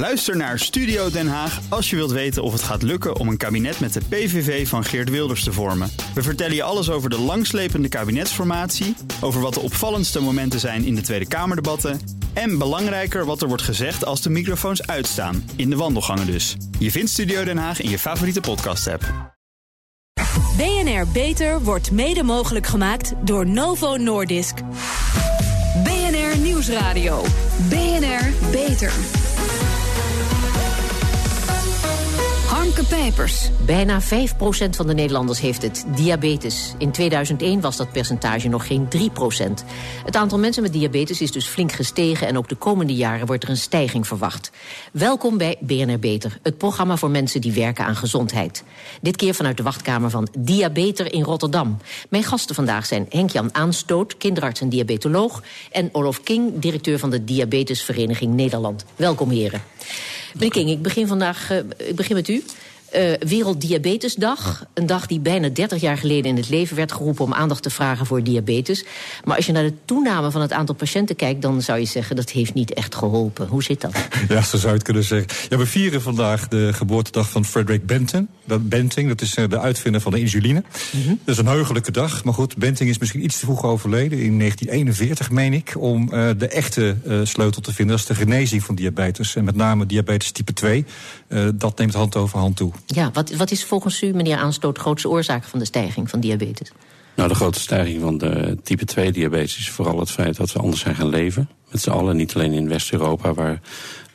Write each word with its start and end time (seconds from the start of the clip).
Luister 0.00 0.36
naar 0.36 0.58
Studio 0.58 1.10
Den 1.10 1.28
Haag 1.28 1.60
als 1.68 1.90
je 1.90 1.96
wilt 1.96 2.10
weten 2.10 2.42
of 2.42 2.52
het 2.52 2.62
gaat 2.62 2.82
lukken 2.82 3.16
om 3.16 3.28
een 3.28 3.36
kabinet 3.36 3.80
met 3.80 3.92
de 3.92 4.00
PVV 4.08 4.68
van 4.68 4.84
Geert 4.84 5.10
Wilders 5.10 5.44
te 5.44 5.52
vormen. 5.52 5.90
We 6.14 6.22
vertellen 6.22 6.54
je 6.54 6.62
alles 6.62 6.90
over 6.90 7.10
de 7.10 7.18
langslepende 7.18 7.88
kabinetsformatie, 7.88 8.96
over 9.20 9.40
wat 9.40 9.54
de 9.54 9.60
opvallendste 9.60 10.20
momenten 10.20 10.60
zijn 10.60 10.84
in 10.84 10.94
de 10.94 11.00
Tweede 11.00 11.28
Kamerdebatten 11.28 12.00
en 12.32 12.58
belangrijker 12.58 13.24
wat 13.24 13.42
er 13.42 13.48
wordt 13.48 13.62
gezegd 13.62 14.04
als 14.04 14.22
de 14.22 14.30
microfoons 14.30 14.86
uitstaan, 14.86 15.50
in 15.56 15.70
de 15.70 15.76
wandelgangen 15.76 16.26
dus. 16.26 16.56
Je 16.78 16.90
vindt 16.90 17.10
Studio 17.10 17.44
Den 17.44 17.58
Haag 17.58 17.80
in 17.80 17.90
je 17.90 17.98
favoriete 17.98 18.40
podcast-app. 18.40 19.34
BNR 20.56 21.06
Beter 21.12 21.62
wordt 21.62 21.90
mede 21.90 22.22
mogelijk 22.22 22.66
gemaakt 22.66 23.12
door 23.24 23.46
Novo 23.46 23.96
Nordisk. 23.96 24.54
BNR 25.84 26.38
Nieuwsradio. 26.38 27.24
BNR 27.68 28.50
Beter. 28.50 28.92
Pijpers. 32.88 33.50
Bijna 33.66 34.02
5% 34.02 34.04
van 34.70 34.86
de 34.86 34.94
Nederlanders 34.94 35.40
heeft 35.40 35.62
het, 35.62 35.84
diabetes. 35.94 36.74
In 36.78 36.90
2001 36.90 37.60
was 37.60 37.76
dat 37.76 37.92
percentage 37.92 38.48
nog 38.48 38.66
geen 38.66 38.88
3%. 38.96 38.98
Het 40.04 40.16
aantal 40.16 40.38
mensen 40.38 40.62
met 40.62 40.72
diabetes 40.72 41.20
is 41.20 41.32
dus 41.32 41.46
flink 41.46 41.72
gestegen... 41.72 42.26
en 42.26 42.38
ook 42.38 42.48
de 42.48 42.54
komende 42.54 42.94
jaren 42.94 43.26
wordt 43.26 43.42
er 43.42 43.50
een 43.50 43.56
stijging 43.56 44.06
verwacht. 44.06 44.50
Welkom 44.92 45.38
bij 45.38 45.56
BNR 45.60 45.98
Beter, 45.98 46.38
het 46.42 46.58
programma 46.58 46.96
voor 46.96 47.10
mensen 47.10 47.40
die 47.40 47.52
werken 47.52 47.84
aan 47.84 47.96
gezondheid. 47.96 48.64
Dit 49.00 49.16
keer 49.16 49.34
vanuit 49.34 49.56
de 49.56 49.62
wachtkamer 49.62 50.10
van 50.10 50.28
Diabeter 50.38 51.12
in 51.12 51.22
Rotterdam. 51.22 51.78
Mijn 52.08 52.24
gasten 52.24 52.54
vandaag 52.54 52.86
zijn 52.86 53.06
Henk-Jan 53.08 53.54
Aanstoot, 53.54 54.16
kinderarts 54.16 54.60
en 54.60 54.68
diabetoloog... 54.68 55.42
en 55.72 55.88
Olof 55.92 56.22
King, 56.22 56.52
directeur 56.54 56.98
van 56.98 57.10
de 57.10 57.24
Diabetesvereniging 57.24 58.34
Nederland. 58.34 58.84
Welkom, 58.96 59.30
heren. 59.30 59.62
Meneer 60.34 60.50
King, 60.50 60.70
ik 60.70 60.82
begin 60.82 61.06
vandaag 61.06 61.50
uh, 61.50 61.58
ik 61.76 61.96
begin 61.96 62.16
met 62.16 62.28
u. 62.28 62.42
Uh, 62.96 63.12
Werelddiabetesdag. 63.28 64.64
Een 64.74 64.86
dag 64.86 65.06
die 65.06 65.20
bijna 65.20 65.48
30 65.48 65.80
jaar 65.80 65.98
geleden 65.98 66.30
in 66.30 66.36
het 66.36 66.48
leven 66.48 66.76
werd 66.76 66.92
geroepen... 66.92 67.24
om 67.24 67.34
aandacht 67.34 67.62
te 67.62 67.70
vragen 67.70 68.06
voor 68.06 68.22
diabetes. 68.22 68.84
Maar 69.24 69.36
als 69.36 69.46
je 69.46 69.52
naar 69.52 69.62
de 69.62 69.74
toename 69.84 70.30
van 70.30 70.40
het 70.40 70.52
aantal 70.52 70.74
patiënten 70.74 71.16
kijkt... 71.16 71.42
dan 71.42 71.62
zou 71.62 71.78
je 71.78 71.84
zeggen 71.84 72.16
dat 72.16 72.30
heeft 72.30 72.54
niet 72.54 72.74
echt 72.74 72.94
geholpen. 72.94 73.46
Hoe 73.46 73.62
zit 73.62 73.80
dat? 73.80 73.92
Ja, 74.28 74.42
zo 74.42 74.56
zou 74.56 74.68
je 74.68 74.74
het 74.74 74.82
kunnen 74.82 75.04
zeggen. 75.04 75.28
Ja, 75.48 75.56
we 75.56 75.66
vieren 75.66 76.02
vandaag 76.02 76.48
de 76.48 76.70
geboortedag 76.72 77.30
van 77.30 77.44
Frederick 77.44 77.86
Benton. 77.86 78.28
Dat, 78.44 78.68
Benting, 78.68 79.08
dat 79.08 79.20
is 79.20 79.34
eh, 79.34 79.48
de 79.48 79.58
uitvinder 79.58 80.00
van 80.00 80.12
de 80.12 80.20
insuline. 80.20 80.62
Mm 80.92 81.02
-hmm. 81.02 81.18
Dat 81.24 81.34
is 81.34 81.40
een 81.40 81.46
heugelijke 81.46 81.90
dag. 81.90 82.24
Maar 82.24 82.34
goed, 82.34 82.56
Benting 82.56 82.90
is 82.90 82.98
misschien 82.98 83.24
iets 83.24 83.38
te 83.38 83.44
vroeg 83.44 83.64
overleden. 83.64 84.18
In 84.18 84.38
1941, 84.38 85.30
meen 85.30 85.52
ik. 85.52 85.74
Om 85.78 86.02
uh, 86.02 86.30
de 86.38 86.48
echte 86.48 86.96
uh, 87.06 87.20
sleutel 87.22 87.62
te 87.62 87.74
vinden. 87.74 87.96
Dat 87.96 88.10
is 88.10 88.16
de 88.16 88.22
genezing 88.22 88.64
van 88.64 88.74
diabetes. 88.74 89.36
En 89.36 89.44
met 89.44 89.56
name 89.56 89.86
diabetes 89.86 90.30
type 90.30 90.52
2. 90.52 90.84
dat 91.54 91.78
neemt 91.78 91.94
hand 91.94 92.16
over 92.16 92.38
hand 92.38 92.56
toe. 92.56 92.72
Ja, 92.86 93.10
wat, 93.12 93.30
wat 93.30 93.50
is 93.50 93.64
volgens 93.64 94.02
u, 94.02 94.12
meneer 94.12 94.36
Aanstoot, 94.36 94.74
de 94.74 94.80
grootste 94.80 95.08
oorzaak 95.08 95.44
van 95.44 95.58
de 95.58 95.64
stijging 95.64 96.10
van 96.10 96.20
diabetes? 96.20 96.72
Nou, 97.14 97.28
de 97.28 97.34
grootste 97.34 97.62
stijging 97.62 98.00
van 98.00 98.18
de 98.18 98.58
type 98.62 98.84
2 98.84 99.12
diabetes 99.12 99.58
is 99.58 99.70
vooral 99.70 99.98
het 99.98 100.10
feit 100.10 100.36
dat 100.36 100.52
we 100.52 100.58
anders 100.58 100.82
zijn 100.82 100.94
gaan 100.94 101.08
leven. 101.08 101.48
Met 101.70 101.82
z'n 101.82 101.90
allen, 101.90 102.16
niet 102.16 102.34
alleen 102.34 102.52
in 102.52 102.68
West-Europa, 102.68 103.34
waar 103.34 103.60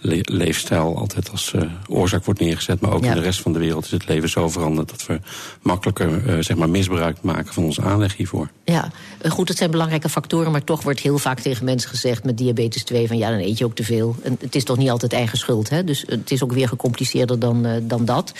le 0.06 0.20
leefstijl 0.22 0.98
altijd 0.98 1.32
als 1.32 1.54
uh, 1.56 1.62
oorzaak 1.88 2.26
wordt 2.26 2.40
neergezet. 2.40 2.82
Maar 2.82 2.92
ook 2.92 3.04
ja. 3.04 3.10
in 3.10 3.16
de 3.16 3.22
rest 3.22 3.42
van 3.42 3.54
de 3.54 3.60
wereld 3.60 3.86
is 3.86 3.92
het 3.92 4.08
leven 4.08 4.30
zo 4.30 4.50
veranderd 4.50 4.90
dat 4.90 5.06
we 5.06 5.20
makkelijker 5.62 6.28
uh, 6.28 6.44
zeg 6.44 6.58
maar 6.58 6.70
misbruik 6.70 7.18
maken 7.22 7.54
van 7.54 7.64
onze 7.64 7.82
aanleg 7.82 8.16
hiervoor. 8.16 8.50
Ja, 8.64 8.92
goed, 9.24 9.48
dat 9.48 9.58
zijn 9.58 9.72
belangrijke 9.72 10.10
factoren, 10.10 10.52
maar 10.52 10.64
toch 10.64 10.84
wordt 10.84 11.00
heel 11.00 11.18
vaak 11.18 11.40
tegen 11.40 11.66
mensen 11.66 11.90
gezegd 11.90 12.24
met 12.24 12.38
diabetes 12.38 12.84
2 12.84 13.08
van 13.08 13.18
ja, 13.18 13.30
dan 13.30 13.40
eet 13.40 13.58
je 13.58 13.66
ook 13.66 13.76
te 13.76 13.84
veel. 13.84 14.16
En 14.24 14.38
het 14.40 14.56
is 14.56 14.64
toch 14.64 14.78
niet 14.78 14.90
altijd 14.90 15.14
eigen 15.14 15.38
schuld, 15.38 15.70
hè? 15.70 15.84
Dus 15.84 16.04
het 16.08 16.32
is 16.32 16.44
ook 16.44 16.54
weer 16.54 16.68
gecompliceerder 16.68 17.40
dan, 17.40 17.66
uh, 17.66 17.72
dan 17.82 18.06
dat. 18.06 18.34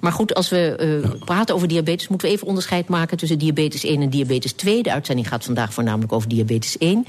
Maar 0.00 0.12
goed, 0.12 0.34
als 0.34 0.48
we 0.48 1.00
ja. 1.02 1.24
praten 1.24 1.54
over 1.54 1.68
diabetes, 1.68 2.08
moeten 2.08 2.28
we 2.28 2.34
even 2.34 2.46
onderscheid 2.46 2.88
maken 2.88 3.16
tussen 3.16 3.38
diabetes 3.38 3.84
1 3.84 4.02
en 4.02 4.10
diabetes 4.10 4.52
2. 4.52 4.82
De 4.82 4.92
uitzending 4.92 5.28
gaat 5.28 5.44
vandaag 5.44 5.74
voornamelijk 5.74 6.12
over 6.12 6.28
diabetes 6.28 6.78
1. 6.78 7.06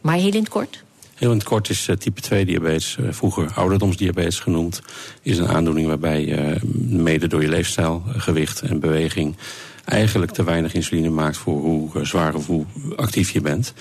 Maar 0.00 0.16
heel 0.16 0.32
in 0.32 0.40
het 0.40 0.48
kort. 0.48 0.82
Heel 1.14 1.30
in 1.30 1.36
het 1.36 1.46
kort 1.46 1.68
is 1.68 1.88
uh, 1.88 1.96
type 1.96 2.20
2 2.20 2.44
diabetes, 2.44 2.96
uh, 3.00 3.06
vroeger 3.10 3.52
ouderdomsdiabetes 3.54 4.40
genoemd, 4.40 4.82
is 5.22 5.38
een 5.38 5.48
aandoening 5.48 5.86
waarbij 5.86 6.24
uh, 6.24 6.62
mede 6.88 7.26
door 7.26 7.42
je 7.42 7.48
leefstijl, 7.48 8.02
gewicht 8.06 8.60
en 8.60 8.80
beweging 8.80 9.36
eigenlijk 9.84 10.32
te 10.32 10.44
weinig 10.44 10.74
insuline 10.74 11.10
maakt 11.10 11.36
voor 11.36 11.60
hoe 11.60 11.90
zwaar 12.02 12.34
of 12.34 12.46
hoe 12.46 12.64
actief 12.96 13.30
je 13.30 13.40
bent. 13.40 13.74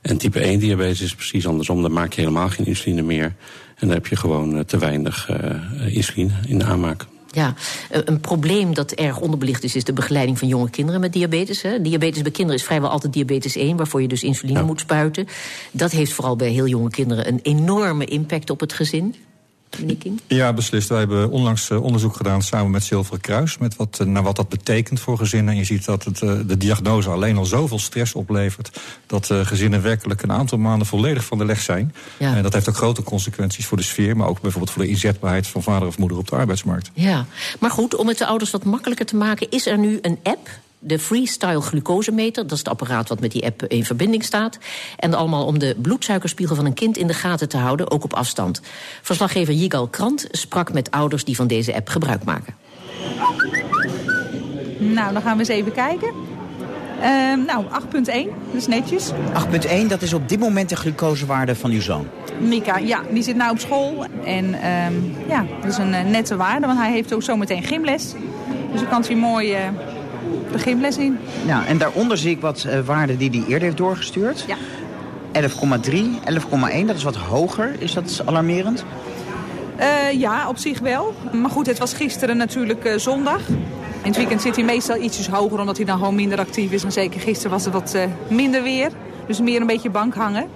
En 0.00 0.16
type 0.16 0.40
1 0.40 0.58
diabetes 0.58 1.00
is 1.00 1.14
precies 1.14 1.46
andersom. 1.46 1.82
Dan 1.82 1.92
maak 1.92 2.12
je 2.12 2.20
helemaal 2.20 2.48
geen 2.48 2.66
insuline 2.66 3.02
meer. 3.02 3.34
En 3.74 3.86
dan 3.86 3.90
heb 3.90 4.06
je 4.06 4.16
gewoon 4.16 4.64
te 4.64 4.78
weinig 4.78 5.30
insuline 5.86 6.32
in 6.46 6.58
de 6.58 6.64
aanmaak. 6.64 7.06
Ja, 7.32 7.54
een 7.90 8.20
probleem 8.20 8.74
dat 8.74 8.92
erg 8.92 9.20
onderbelicht 9.20 9.64
is, 9.64 9.74
is 9.74 9.84
de 9.84 9.92
begeleiding 9.92 10.38
van 10.38 10.48
jonge 10.48 10.70
kinderen 10.70 11.00
met 11.00 11.12
diabetes. 11.12 11.62
Hè. 11.62 11.82
Diabetes 11.82 12.22
bij 12.22 12.30
kinderen 12.30 12.60
is 12.60 12.66
vrijwel 12.66 12.90
altijd 12.90 13.12
diabetes 13.12 13.56
1, 13.56 13.76
waarvoor 13.76 14.02
je 14.02 14.08
dus 14.08 14.22
insuline 14.22 14.58
ja. 14.58 14.64
moet 14.64 14.80
spuiten. 14.80 15.26
Dat 15.70 15.90
heeft 15.90 16.12
vooral 16.12 16.36
bij 16.36 16.48
heel 16.48 16.66
jonge 16.66 16.90
kinderen 16.90 17.28
een 17.28 17.40
enorme 17.42 18.04
impact 18.04 18.50
op 18.50 18.60
het 18.60 18.72
gezin. 18.72 19.14
Ja, 20.26 20.52
beslist. 20.52 20.88
Wij 20.88 20.98
hebben 20.98 21.30
onlangs 21.30 21.70
uh, 21.70 21.82
onderzoek 21.82 22.16
gedaan 22.16 22.42
samen 22.42 22.70
met 22.70 22.84
Zilveren 22.84 23.20
Kruis... 23.20 23.58
Met 23.58 23.76
wat, 23.76 23.98
uh, 24.00 24.06
naar 24.06 24.22
wat 24.22 24.36
dat 24.36 24.48
betekent 24.48 25.00
voor 25.00 25.18
gezinnen. 25.18 25.52
En 25.52 25.58
je 25.58 25.64
ziet 25.64 25.84
dat 25.84 26.04
het, 26.04 26.20
uh, 26.20 26.32
de 26.46 26.56
diagnose 26.56 27.10
alleen 27.10 27.36
al 27.36 27.44
zoveel 27.44 27.78
stress 27.78 28.14
oplevert... 28.14 28.80
dat 29.06 29.26
gezinnen 29.26 29.82
werkelijk 29.82 30.22
een 30.22 30.32
aantal 30.32 30.58
maanden 30.58 30.86
volledig 30.86 31.24
van 31.24 31.38
de 31.38 31.44
leg 31.44 31.60
zijn. 31.60 31.94
Ja. 32.18 32.36
En 32.36 32.42
dat 32.42 32.52
heeft 32.52 32.68
ook 32.68 32.76
grote 32.76 33.02
consequenties 33.02 33.66
voor 33.66 33.76
de 33.76 33.82
sfeer... 33.82 34.16
maar 34.16 34.28
ook 34.28 34.40
bijvoorbeeld 34.40 34.72
voor 34.72 34.82
de 34.82 34.88
inzetbaarheid 34.88 35.46
van 35.46 35.62
vader 35.62 35.88
of 35.88 35.98
moeder 35.98 36.18
op 36.18 36.28
de 36.28 36.36
arbeidsmarkt. 36.36 36.90
Ja, 36.94 37.26
maar 37.60 37.70
goed, 37.70 37.94
om 37.94 38.08
het 38.08 38.18
de 38.18 38.26
ouders 38.26 38.50
wat 38.50 38.64
makkelijker 38.64 39.06
te 39.06 39.16
maken... 39.16 39.50
is 39.50 39.66
er 39.66 39.78
nu 39.78 39.98
een 40.02 40.18
app 40.22 40.48
de 40.80 40.98
Freestyle 40.98 41.60
glucosemeter. 41.60 42.42
Dat 42.42 42.52
is 42.52 42.58
het 42.58 42.68
apparaat 42.68 43.08
wat 43.08 43.20
met 43.20 43.32
die 43.32 43.44
app 43.44 43.62
in 43.62 43.84
verbinding 43.84 44.24
staat. 44.24 44.58
En 44.96 45.14
allemaal 45.14 45.46
om 45.46 45.58
de 45.58 45.76
bloedsuikerspiegel 45.82 46.56
van 46.56 46.66
een 46.66 46.74
kind 46.74 46.96
in 46.96 47.06
de 47.06 47.14
gaten 47.14 47.48
te 47.48 47.56
houden, 47.56 47.90
ook 47.90 48.04
op 48.04 48.14
afstand. 48.14 48.60
Verslaggever 49.02 49.54
Jigal 49.54 49.88
Krant 49.88 50.28
sprak 50.30 50.72
met 50.72 50.90
ouders 50.90 51.24
die 51.24 51.36
van 51.36 51.46
deze 51.46 51.74
app 51.74 51.88
gebruik 51.88 52.24
maken. 52.24 52.54
Nou, 54.78 55.12
dan 55.12 55.22
gaan 55.22 55.32
we 55.32 55.38
eens 55.38 55.48
even 55.48 55.72
kijken. 55.72 56.12
Uh, 56.98 57.46
nou, 57.46 57.64
8.1, 57.64 58.02
dat 58.02 58.54
is 58.54 58.66
netjes. 58.66 59.10
8.1, 59.80 59.86
dat 59.88 60.02
is 60.02 60.12
op 60.12 60.28
dit 60.28 60.38
moment 60.38 60.68
de 60.68 60.76
glucosewaarde 60.76 61.54
van 61.54 61.70
uw 61.70 61.80
zoon. 61.80 62.08
Mika, 62.40 62.78
ja, 62.78 63.02
die 63.10 63.22
zit 63.22 63.36
nou 63.36 63.50
op 63.50 63.58
school. 63.58 64.04
En 64.24 64.44
um, 64.44 65.14
ja, 65.28 65.46
dat 65.60 65.70
is 65.70 65.78
een 65.78 65.92
uh, 65.92 66.04
nette 66.04 66.36
waarde, 66.36 66.66
want 66.66 66.78
hij 66.78 66.90
heeft 66.90 67.14
ook 67.14 67.22
zometeen 67.22 67.62
gymles. 67.62 68.12
Dus 68.72 68.80
dan 68.80 68.88
kan 68.88 69.04
hij 69.06 69.16
mooi... 69.16 69.52
Uh, 69.52 69.68
de 70.52 70.58
gymles 70.58 70.96
in. 70.96 71.18
Ja, 71.46 71.66
en 71.66 71.78
daaronder 71.78 72.18
zie 72.18 72.30
ik 72.30 72.40
wat 72.40 72.66
uh, 72.66 72.80
waarden 72.80 73.18
die 73.18 73.30
hij 73.30 73.40
eerder 73.40 73.62
heeft 73.62 73.76
doorgestuurd. 73.76 74.44
Ja. 74.46 74.56
11,3, 75.32 75.94
11,1, 76.80 76.86
dat 76.86 76.96
is 76.96 77.02
wat 77.02 77.16
hoger. 77.16 77.74
Is 77.78 77.92
dat 77.94 78.22
alarmerend? 78.24 78.84
Uh, 79.80 80.12
ja, 80.20 80.48
op 80.48 80.58
zich 80.58 80.78
wel. 80.78 81.14
Maar 81.32 81.50
goed, 81.50 81.66
het 81.66 81.78
was 81.78 81.92
gisteren 81.92 82.36
natuurlijk 82.36 82.84
uh, 82.84 82.96
zondag. 82.96 83.48
In 84.02 84.06
het 84.06 84.16
weekend 84.16 84.42
zit 84.42 84.56
hij 84.56 84.64
meestal 84.64 84.96
ietsjes 84.96 85.28
hoger, 85.28 85.60
omdat 85.60 85.76
hij 85.76 85.86
dan 85.86 85.98
gewoon 85.98 86.14
minder 86.14 86.38
actief 86.38 86.72
is. 86.72 86.84
En 86.84 86.92
zeker 86.92 87.20
gisteren 87.20 87.50
was 87.50 87.64
het 87.64 87.72
wat 87.72 87.94
uh, 87.94 88.02
minder 88.28 88.62
weer. 88.62 88.90
Dus 89.26 89.40
meer 89.40 89.60
een 89.60 89.66
beetje 89.66 89.90
bank 89.90 90.14
hangen. 90.14 90.48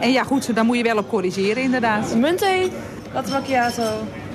En 0.00 0.12
ja, 0.12 0.22
goed, 0.22 0.54
daar 0.54 0.64
moet 0.64 0.76
je 0.76 0.82
wel 0.82 0.96
op 0.96 1.08
corrigeren 1.08 1.62
inderdaad. 1.62 2.16
Munt 2.16 2.42
1, 2.42 2.70
latte 3.12 3.30
macchiato. 3.30 3.82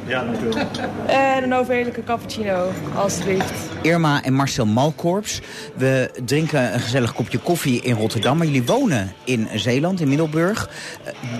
Ja, 0.07 0.23
natuurlijk. 0.23 0.65
En 1.05 1.43
een 1.43 1.53
overheerlijke 1.53 2.03
cappuccino, 2.03 2.71
alstublieft. 2.95 3.53
Irma 3.81 4.23
en 4.23 4.33
Marcel 4.33 4.65
Malkorps. 4.65 5.41
We 5.75 6.09
drinken 6.25 6.73
een 6.73 6.79
gezellig 6.79 7.13
kopje 7.13 7.37
koffie 7.37 7.81
in 7.81 7.95
Rotterdam. 7.95 8.37
Maar 8.37 8.45
jullie 8.45 8.65
wonen 8.65 9.13
in 9.23 9.47
Zeeland, 9.53 10.01
in 10.01 10.07
Middelburg. 10.07 10.69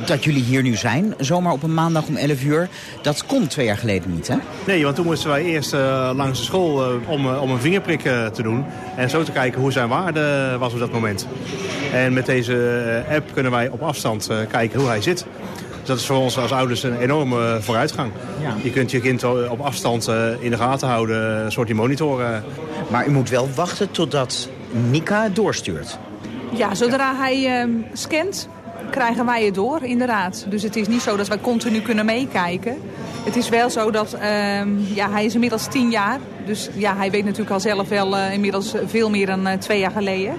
Dat 0.06 0.24
jullie 0.24 0.44
hier 0.44 0.62
nu 0.62 0.76
zijn, 0.76 1.14
zomaar 1.18 1.54
op 1.54 1.64
een 1.64 1.74
maandag 1.74 2.08
om 2.08 2.16
11 2.16 2.44
uur. 2.44 2.70
Dat 3.02 3.26
kon 3.26 3.48
twee 3.48 3.66
jaar 3.66 3.78
geleden 3.78 4.14
niet, 4.14 4.28
hè? 4.28 4.36
Nee, 4.66 4.84
want 4.84 4.96
toen 4.96 5.06
moesten 5.06 5.30
wij 5.30 5.44
eerst 5.44 5.74
uh, 5.74 6.12
langs 6.16 6.40
de 6.40 6.46
school 6.46 6.92
uh, 6.92 7.10
om, 7.10 7.26
uh, 7.26 7.42
om 7.42 7.52
een 7.52 7.60
vingerprik 7.60 8.02
te 8.02 8.42
doen. 8.44 8.66
En 8.96 9.10
zo 9.10 9.24
te 9.24 9.32
kijken 9.32 9.62
hoe 9.62 9.72
zijn 9.72 9.90
waarde 9.90 10.56
was 10.60 10.74
op 10.74 10.80
dat 10.80 10.92
moment. 10.92 11.28
En 11.94 12.14
met 12.14 12.26
deze 12.26 13.04
app 13.10 13.34
kunnen 13.34 13.52
wij 13.52 13.70
op 13.70 13.82
afstand 13.82 14.30
kijken 14.50 14.80
hoe 14.80 14.90
hij 14.90 15.02
zit. 15.02 15.26
Dat 15.86 15.98
is 15.98 16.06
voor 16.06 16.18
ons 16.18 16.38
als 16.38 16.52
ouders 16.52 16.84
een 16.84 16.98
enorme 16.98 17.58
vooruitgang. 17.62 18.12
Ja. 18.42 18.56
Je 18.64 18.70
kunt 18.70 18.92
je 18.92 19.00
kind 19.00 19.24
op 19.50 19.60
afstand 19.60 20.08
in 20.40 20.50
de 20.50 20.58
gaten 20.58 20.88
houden, 20.88 21.46
een 21.46 21.52
soort 21.52 21.68
die 21.68 21.76
monitoren. 21.76 22.44
Maar 22.90 23.08
u 23.08 23.12
moet 23.12 23.30
wel 23.30 23.50
wachten 23.56 23.92
totdat 23.92 24.50
Mika 24.90 25.24
het 25.24 25.36
doorstuurt. 25.36 25.98
Ja, 26.52 26.76
zodra 26.76 27.16
hij 27.16 27.66
uh, 27.66 27.76
scant, 27.94 28.50
krijgen 28.92 29.26
wij 29.26 29.46
het 29.46 29.56
door, 29.56 29.84
inderdaad. 29.84 30.46
Dus 30.50 30.64
het 30.64 30.76
is 30.76 30.88
niet 30.88 31.02
zo 31.02 31.18
dat 31.18 31.28
wij 31.28 31.40
continu 31.40 31.82
kunnen 31.82 32.06
meekijken. 32.06 32.78
Het 33.24 33.36
is 33.36 33.50
wel 33.50 33.70
zo 33.70 33.92
dat, 33.92 34.16
uh, 34.16 34.22
ja, 34.96 35.10
hij 35.12 35.26
is 35.26 35.34
inmiddels 35.34 35.68
tien 35.68 35.90
jaar. 35.90 36.20
Dus 36.46 36.70
ja, 36.74 36.96
hij 36.96 37.12
weet 37.12 37.24
natuurlijk 37.24 37.52
al 37.52 37.60
zelf 37.60 37.90
wel 37.90 38.18
uh, 38.18 38.34
inmiddels 38.34 38.74
veel 38.86 39.10
meer 39.10 39.26
dan 39.26 39.48
uh, 39.48 39.54
twee 39.54 39.80
jaar 39.80 39.92
geleden. 39.92 40.34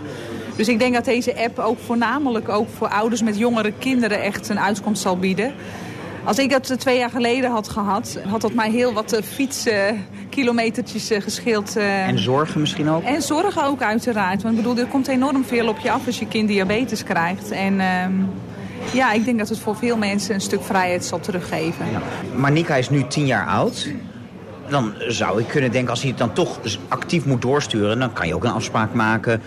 Dus 0.57 0.69
ik 0.69 0.79
denk 0.79 0.95
dat 0.95 1.05
deze 1.05 1.37
app 1.37 1.59
ook 1.59 1.79
voornamelijk 1.87 2.49
ook 2.49 2.69
voor 2.77 2.89
ouders 2.89 3.23
met 3.23 3.39
jongere 3.39 3.73
kinderen 3.79 4.23
echt 4.23 4.49
een 4.49 4.61
uitkomst 4.61 5.03
zal 5.03 5.19
bieden. 5.19 5.55
Als 6.25 6.39
ik 6.39 6.51
dat 6.51 6.79
twee 6.79 6.99
jaar 6.99 7.11
geleden 7.11 7.51
had 7.51 7.69
gehad, 7.69 8.19
had 8.29 8.41
dat 8.41 8.53
mij 8.53 8.71
heel 8.71 8.93
wat 8.93 9.21
fietskilometertjes 9.25 11.11
gescheeld. 11.19 11.77
En 11.77 12.19
zorgen 12.19 12.61
misschien 12.61 12.89
ook? 12.89 13.03
En 13.03 13.23
zorgen 13.23 13.65
ook 13.65 13.83
uiteraard. 13.83 14.43
Want 14.43 14.57
ik 14.57 14.63
bedoel, 14.63 14.79
er 14.79 14.87
komt 14.87 15.09
enorm 15.09 15.45
veel 15.45 15.69
op 15.69 15.79
je 15.79 15.91
af 15.91 16.07
als 16.07 16.19
je 16.19 16.27
kind 16.27 16.49
diabetes 16.49 17.05
krijgt. 17.05 17.51
En 17.51 17.81
ehm, 17.81 18.13
ja, 18.93 19.13
ik 19.13 19.25
denk 19.25 19.39
dat 19.39 19.49
het 19.49 19.59
voor 19.59 19.77
veel 19.77 19.97
mensen 19.97 20.35
een 20.35 20.41
stuk 20.41 20.63
vrijheid 20.63 21.05
zal 21.05 21.21
teruggeven. 21.21 21.87
Ja. 21.91 22.01
Maar 22.37 22.53
Nika 22.53 22.75
is 22.75 22.91
nu 22.91 23.07
tien 23.07 23.27
jaar 23.27 23.47
oud. 23.47 23.89
Dan 24.69 24.93
zou 25.09 25.41
ik 25.41 25.49
kunnen 25.49 25.71
denken, 25.71 25.91
als 25.91 26.01
hij 26.01 26.11
het 26.11 26.19
dan 26.19 26.33
toch 26.33 26.59
actief 26.89 27.25
moet 27.25 27.43
doorsturen... 27.43 27.99
dan 27.99 28.13
kan 28.13 28.27
je 28.27 28.35
ook 28.35 28.45
een 28.45 28.53
afspraak 28.53 28.95
maken 28.95 29.43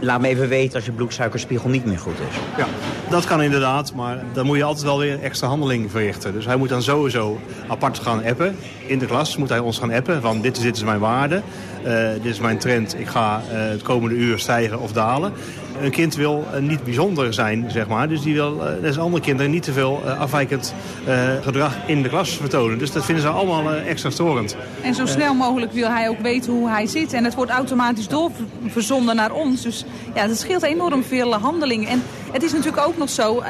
laat 0.00 0.20
me 0.20 0.28
even 0.28 0.48
weten 0.48 0.74
als 0.74 0.84
je 0.84 0.92
bloedsuikerspiegel 0.92 1.68
niet 1.68 1.84
meer 1.84 1.98
goed 1.98 2.18
is. 2.30 2.36
Ja, 2.56 2.66
dat 3.10 3.24
kan 3.24 3.42
inderdaad, 3.42 3.94
maar 3.94 4.24
dan 4.32 4.46
moet 4.46 4.56
je 4.56 4.64
altijd 4.64 4.84
wel 4.84 4.98
weer 4.98 5.22
extra 5.22 5.48
handeling 5.48 5.90
verrichten. 5.90 6.32
Dus 6.32 6.44
hij 6.44 6.56
moet 6.56 6.68
dan 6.68 6.82
sowieso 6.82 7.38
apart 7.68 7.98
gaan 7.98 8.24
appen. 8.24 8.56
In 8.86 8.98
de 8.98 9.06
klas 9.06 9.36
moet 9.36 9.48
hij 9.48 9.58
ons 9.58 9.78
gaan 9.78 9.92
appen 9.92 10.20
van 10.20 10.40
dit 10.40 10.56
is, 10.56 10.62
dit 10.62 10.76
is 10.76 10.84
mijn 10.84 10.98
waarde. 10.98 11.42
Uh, 11.86 12.08
dit 12.22 12.32
is 12.32 12.40
mijn 12.40 12.58
trend, 12.58 12.98
ik 12.98 13.06
ga 13.06 13.42
uh, 13.52 13.58
het 13.58 13.82
komende 13.82 14.14
uur 14.14 14.38
stijgen 14.38 14.80
of 14.80 14.92
dalen. 14.92 15.32
Een 15.82 15.90
kind 15.90 16.14
wil 16.14 16.46
uh, 16.54 16.60
niet 16.60 16.84
bijzonder 16.84 17.34
zijn, 17.34 17.70
zeg 17.70 17.88
maar. 17.88 18.08
Dus 18.08 18.22
die 18.22 18.34
wil, 18.34 18.62
net 18.80 18.86
als 18.86 18.98
andere 18.98 19.22
kinderen, 19.22 19.50
niet 19.50 19.62
te 19.62 19.72
veel 19.72 20.02
afwijkend 20.18 20.74
gedrag 21.42 21.76
in 21.86 22.02
de 22.02 22.08
klas 22.08 22.30
vertonen. 22.30 22.78
Dus 22.78 22.92
dat 22.92 23.04
vinden 23.04 23.22
ze 23.24 23.30
allemaal 23.30 23.72
extra 23.72 24.10
storend. 24.10 24.56
En 24.82 24.94
zo 24.94 25.06
snel 25.06 25.34
mogelijk 25.34 25.72
wil 25.72 25.88
hij 25.88 26.08
ook 26.08 26.20
weten 26.20 26.52
hoe 26.52 26.68
hij 26.68 26.86
zit. 26.86 27.12
En 27.12 27.24
het 27.24 27.34
wordt 27.34 27.50
automatisch 27.50 28.08
doorverzonden 28.08 29.16
naar 29.16 29.32
ons. 29.32 29.62
Dus 29.62 29.84
ja, 30.14 30.26
dat 30.26 30.38
scheelt 30.38 30.62
enorm 30.62 31.04
veel 31.04 31.34
handelingen. 31.34 31.88
En 31.88 32.02
het 32.32 32.42
is 32.42 32.52
natuurlijk 32.52 32.86
ook 32.86 32.96
nog 32.96 33.10
zo, 33.10 33.42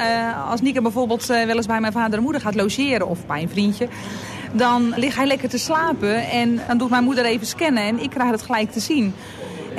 als 0.49 0.61
Nika 0.61 0.81
bijvoorbeeld 0.81 1.25
wel 1.25 1.55
eens 1.55 1.65
bij 1.65 1.79
mijn 1.79 1.93
vader 1.93 2.17
en 2.17 2.23
moeder 2.23 2.41
gaat 2.41 2.55
logeren... 2.55 3.07
of 3.07 3.25
bij 3.25 3.41
een 3.41 3.49
vriendje 3.49 3.87
dan 4.53 4.93
ligt 4.95 5.15
hij 5.15 5.25
lekker 5.25 5.49
te 5.49 5.57
slapen 5.57 6.29
en 6.29 6.61
dan 6.67 6.77
doet 6.77 6.89
mijn 6.89 7.03
moeder 7.03 7.25
even 7.25 7.47
scannen 7.47 7.83
en 7.83 8.03
ik 8.03 8.09
krijg 8.09 8.31
het 8.31 8.41
gelijk 8.41 8.71
te 8.71 8.79
zien. 8.79 9.13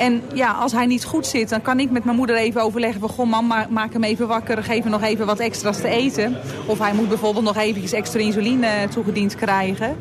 En 0.01 0.21
ja, 0.33 0.51
als 0.51 0.71
hij 0.71 0.85
niet 0.85 1.03
goed 1.03 1.27
zit, 1.27 1.49
dan 1.49 1.61
kan 1.61 1.79
ik 1.79 1.91
met 1.91 2.03
mijn 2.03 2.17
moeder 2.17 2.35
even 2.35 2.61
overleggen 2.61 2.99
van... 2.99 3.09
goh, 3.09 3.29
mama, 3.29 3.67
maak 3.69 3.93
hem 3.93 4.03
even 4.03 4.27
wakker, 4.27 4.63
geef 4.63 4.81
hem 4.81 4.91
nog 4.91 5.01
even 5.01 5.25
wat 5.25 5.39
extra's 5.39 5.77
te 5.77 5.87
eten. 5.87 6.37
Of 6.65 6.79
hij 6.79 6.93
moet 6.93 7.07
bijvoorbeeld 7.07 7.45
nog 7.45 7.57
eventjes 7.57 7.91
extra 7.91 8.19
insuline 8.19 8.87
toegediend 8.89 9.35
krijgen. 9.35 9.97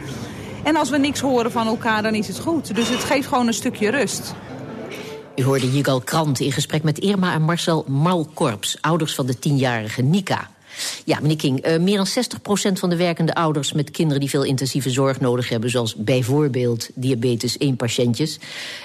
En 0.63 0.77
als 0.77 0.91
we 0.91 0.99
niks 0.99 1.21
horen 1.21 1.53
van 1.53 1.67
elkaar, 1.67 2.03
dan 2.03 2.15
is 2.15 2.27
het 2.29 2.39
goed. 2.39 2.75
Dus 2.75 2.89
het 2.89 3.05
geeft 3.05 3.27
gewoon 3.29 3.47
een 3.47 3.55
stukje 3.55 3.91
rust. 3.91 4.35
U 5.37 5.45
hoorde 5.45 5.73
Jigal 5.73 6.01
Krant 6.01 6.41
in 6.41 6.53
gesprek 6.53 6.83
met 6.83 6.99
Irma 6.99 7.33
en 7.33 7.43
Marcel 7.43 7.85
Malkorps... 7.89 8.79
ouders 8.81 9.15
van 9.15 9.27
de 9.27 9.39
tienjarige 9.39 10.03
Nika. 10.03 10.49
Ja, 11.05 11.19
meneer 11.21 11.37
King, 11.37 11.67
uh, 11.67 11.79
meer 11.79 11.97
dan 11.97 12.07
60% 12.07 12.79
van 12.79 12.91
de 12.91 12.97
werkende 12.97 13.35
ouders 13.35 13.73
met 13.73 13.91
kinderen 13.91 14.21
die 14.21 14.29
veel 14.31 14.45
intensieve 14.45 14.91
zorg 14.91 15.21
nodig 15.21 15.49
hebben, 15.49 15.71
zoals 15.71 15.95
bijvoorbeeld 15.95 16.91
diabetes 16.95 17.59
1 17.59 17.77
patiëntjes, 17.77 18.39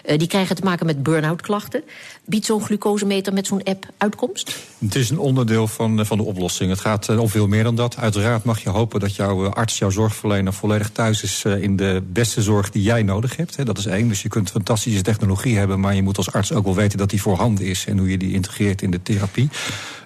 uh, 0.05 0.17
die 0.17 0.27
krijgen 0.27 0.55
te 0.55 0.63
maken 0.63 0.85
met 0.85 1.03
burn-out 1.03 1.41
klachten. 1.41 1.83
Biedt 2.25 2.45
zo'n 2.45 2.61
glucosemeter 2.61 3.33
met 3.33 3.47
zo'n 3.47 3.63
app 3.63 3.85
uitkomst? 3.97 4.55
Het 4.79 4.95
is 4.95 5.09
een 5.09 5.19
onderdeel 5.19 5.67
van, 5.67 5.99
eh, 5.99 6.05
van 6.05 6.17
de 6.17 6.23
oplossing. 6.23 6.69
Het 6.69 6.79
gaat 6.79 7.09
om 7.17 7.29
veel 7.29 7.47
meer 7.47 7.63
dan 7.63 7.75
dat. 7.75 7.97
Uiteraard 7.97 8.43
mag 8.43 8.63
je 8.63 8.69
hopen 8.69 8.99
dat 8.99 9.15
jouw 9.15 9.49
arts, 9.49 9.77
jouw 9.77 9.89
zorgverlener 9.89 10.53
volledig 10.53 10.89
thuis 10.89 11.23
is 11.23 11.43
in 11.45 11.75
de 11.75 12.03
beste 12.11 12.41
zorg 12.41 12.69
die 12.69 12.83
jij 12.83 13.03
nodig 13.03 13.35
hebt. 13.35 13.65
Dat 13.65 13.77
is 13.77 13.85
één. 13.85 14.07
Dus 14.07 14.21
je 14.21 14.29
kunt 14.29 14.51
fantastische 14.51 15.01
technologie 15.01 15.57
hebben, 15.57 15.79
maar 15.79 15.95
je 15.95 16.01
moet 16.01 16.17
als 16.17 16.31
arts 16.31 16.51
ook 16.51 16.65
wel 16.65 16.75
weten 16.75 16.97
dat 16.97 17.09
die 17.09 17.21
voorhanden 17.21 17.65
is 17.65 17.85
en 17.85 17.97
hoe 17.97 18.09
je 18.09 18.17
die 18.17 18.33
integreert 18.33 18.81
in 18.81 18.91
de 18.91 19.01
therapie. 19.01 19.49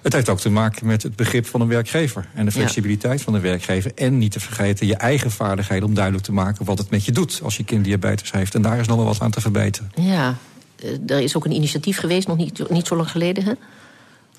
Het 0.02 0.12
heeft 0.12 0.28
ook 0.28 0.40
te 0.40 0.50
maken 0.50 0.86
met 0.86 1.02
het 1.02 1.16
begrip 1.16 1.46
van 1.46 1.60
een 1.60 1.68
werkgever 1.68 2.26
en 2.34 2.44
de 2.44 2.50
flexibiliteit 2.50 3.18
ja. 3.18 3.24
van 3.24 3.32
de 3.32 3.40
werkgever. 3.40 3.92
En 3.94 4.18
niet 4.18 4.32
te 4.32 4.40
vergeten 4.40 4.86
je 4.86 4.96
eigen 4.96 5.30
vaardigheden 5.30 5.88
om 5.88 5.94
duidelijk 5.94 6.24
te 6.24 6.32
maken 6.32 6.64
wat 6.64 6.78
het 6.78 6.90
met 6.90 7.04
je 7.04 7.12
doet 7.12 7.40
als 7.42 7.56
je 7.56 7.64
kind 7.64 7.84
diabetes 7.84 8.32
heeft. 8.32 8.54
En 8.54 8.62
daar 8.62 8.78
is 8.78 8.86
nog 8.86 8.96
wel 8.96 9.06
wat 9.06 9.20
aan 9.20 9.30
te 9.30 9.40
verbeteren. 9.40 9.92
Ja, 9.94 10.36
er 11.06 11.20
is 11.20 11.36
ook 11.36 11.44
een 11.44 11.52
initiatief 11.52 11.98
geweest, 11.98 12.28
nog 12.28 12.36
niet, 12.36 12.70
niet 12.70 12.86
zo 12.86 12.96
lang 12.96 13.10
geleden, 13.10 13.44
hè? 13.44 13.52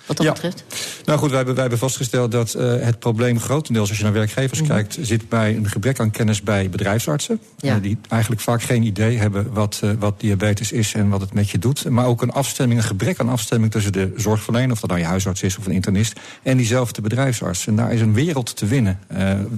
Wat 0.06 0.18
dat 0.18 0.26
ja. 0.26 0.32
betreft? 0.32 0.64
Nou 1.06 1.20
goed, 1.20 1.28
wij 1.28 1.38
hebben, 1.38 1.54
wij 1.54 1.64
hebben 1.64 1.80
vastgesteld 1.80 2.32
dat 2.32 2.56
uh, 2.58 2.74
het 2.80 3.00
probleem 3.00 3.40
grotendeels, 3.40 3.90
als 3.90 3.98
je 3.98 4.04
naar 4.04 4.14
werkgevers 4.14 4.60
mm 4.62 4.66
-hmm. 4.66 4.76
kijkt, 4.76 4.98
zit 5.02 5.30
bij 5.30 5.56
een 5.56 5.70
gebrek 5.70 6.00
aan 6.00 6.12
kennis 6.12 6.42
bij 6.42 6.70
bedrijfsartsen. 6.70 7.40
Ja. 7.58 7.76
Uh, 7.76 7.82
die 7.82 7.98
eigenlijk 8.08 8.42
vaak 8.42 8.62
geen 8.62 8.84
idee 8.84 9.18
hebben 9.18 9.54
wat, 9.54 9.82
uh, 9.84 9.92
wat 10.00 10.20
diabetes 10.20 10.72
is 10.72 10.94
en 10.94 11.10
wat 11.10 11.22
het 11.22 11.34
met 11.34 11.50
je 11.50 11.60
doet. 11.60 11.90
Maar 11.90 12.06
ook 12.06 12.22
een 12.22 12.32
afstemming, 12.32 12.80
een 12.80 12.86
gebrek 12.86 13.20
aan 13.20 13.30
afstemming 13.30 13.72
tussen 13.72 13.92
de 13.92 14.14
zorgverlener, 14.16 14.72
of 14.72 14.80
dat 14.80 14.90
nou 14.90 15.02
je 15.02 15.08
huisarts 15.08 15.42
is 15.42 15.58
of 15.58 15.66
een 15.66 15.72
internist, 15.72 16.20
en 16.44 16.58
diezelfde 16.58 17.02
bedrijfsarts. 17.02 17.68
En 17.68 17.76
daar 17.76 17.94
is 17.94 18.02
een 18.02 18.14
wereld 18.14 18.56
te 18.56 18.66
winnen, 18.66 19.00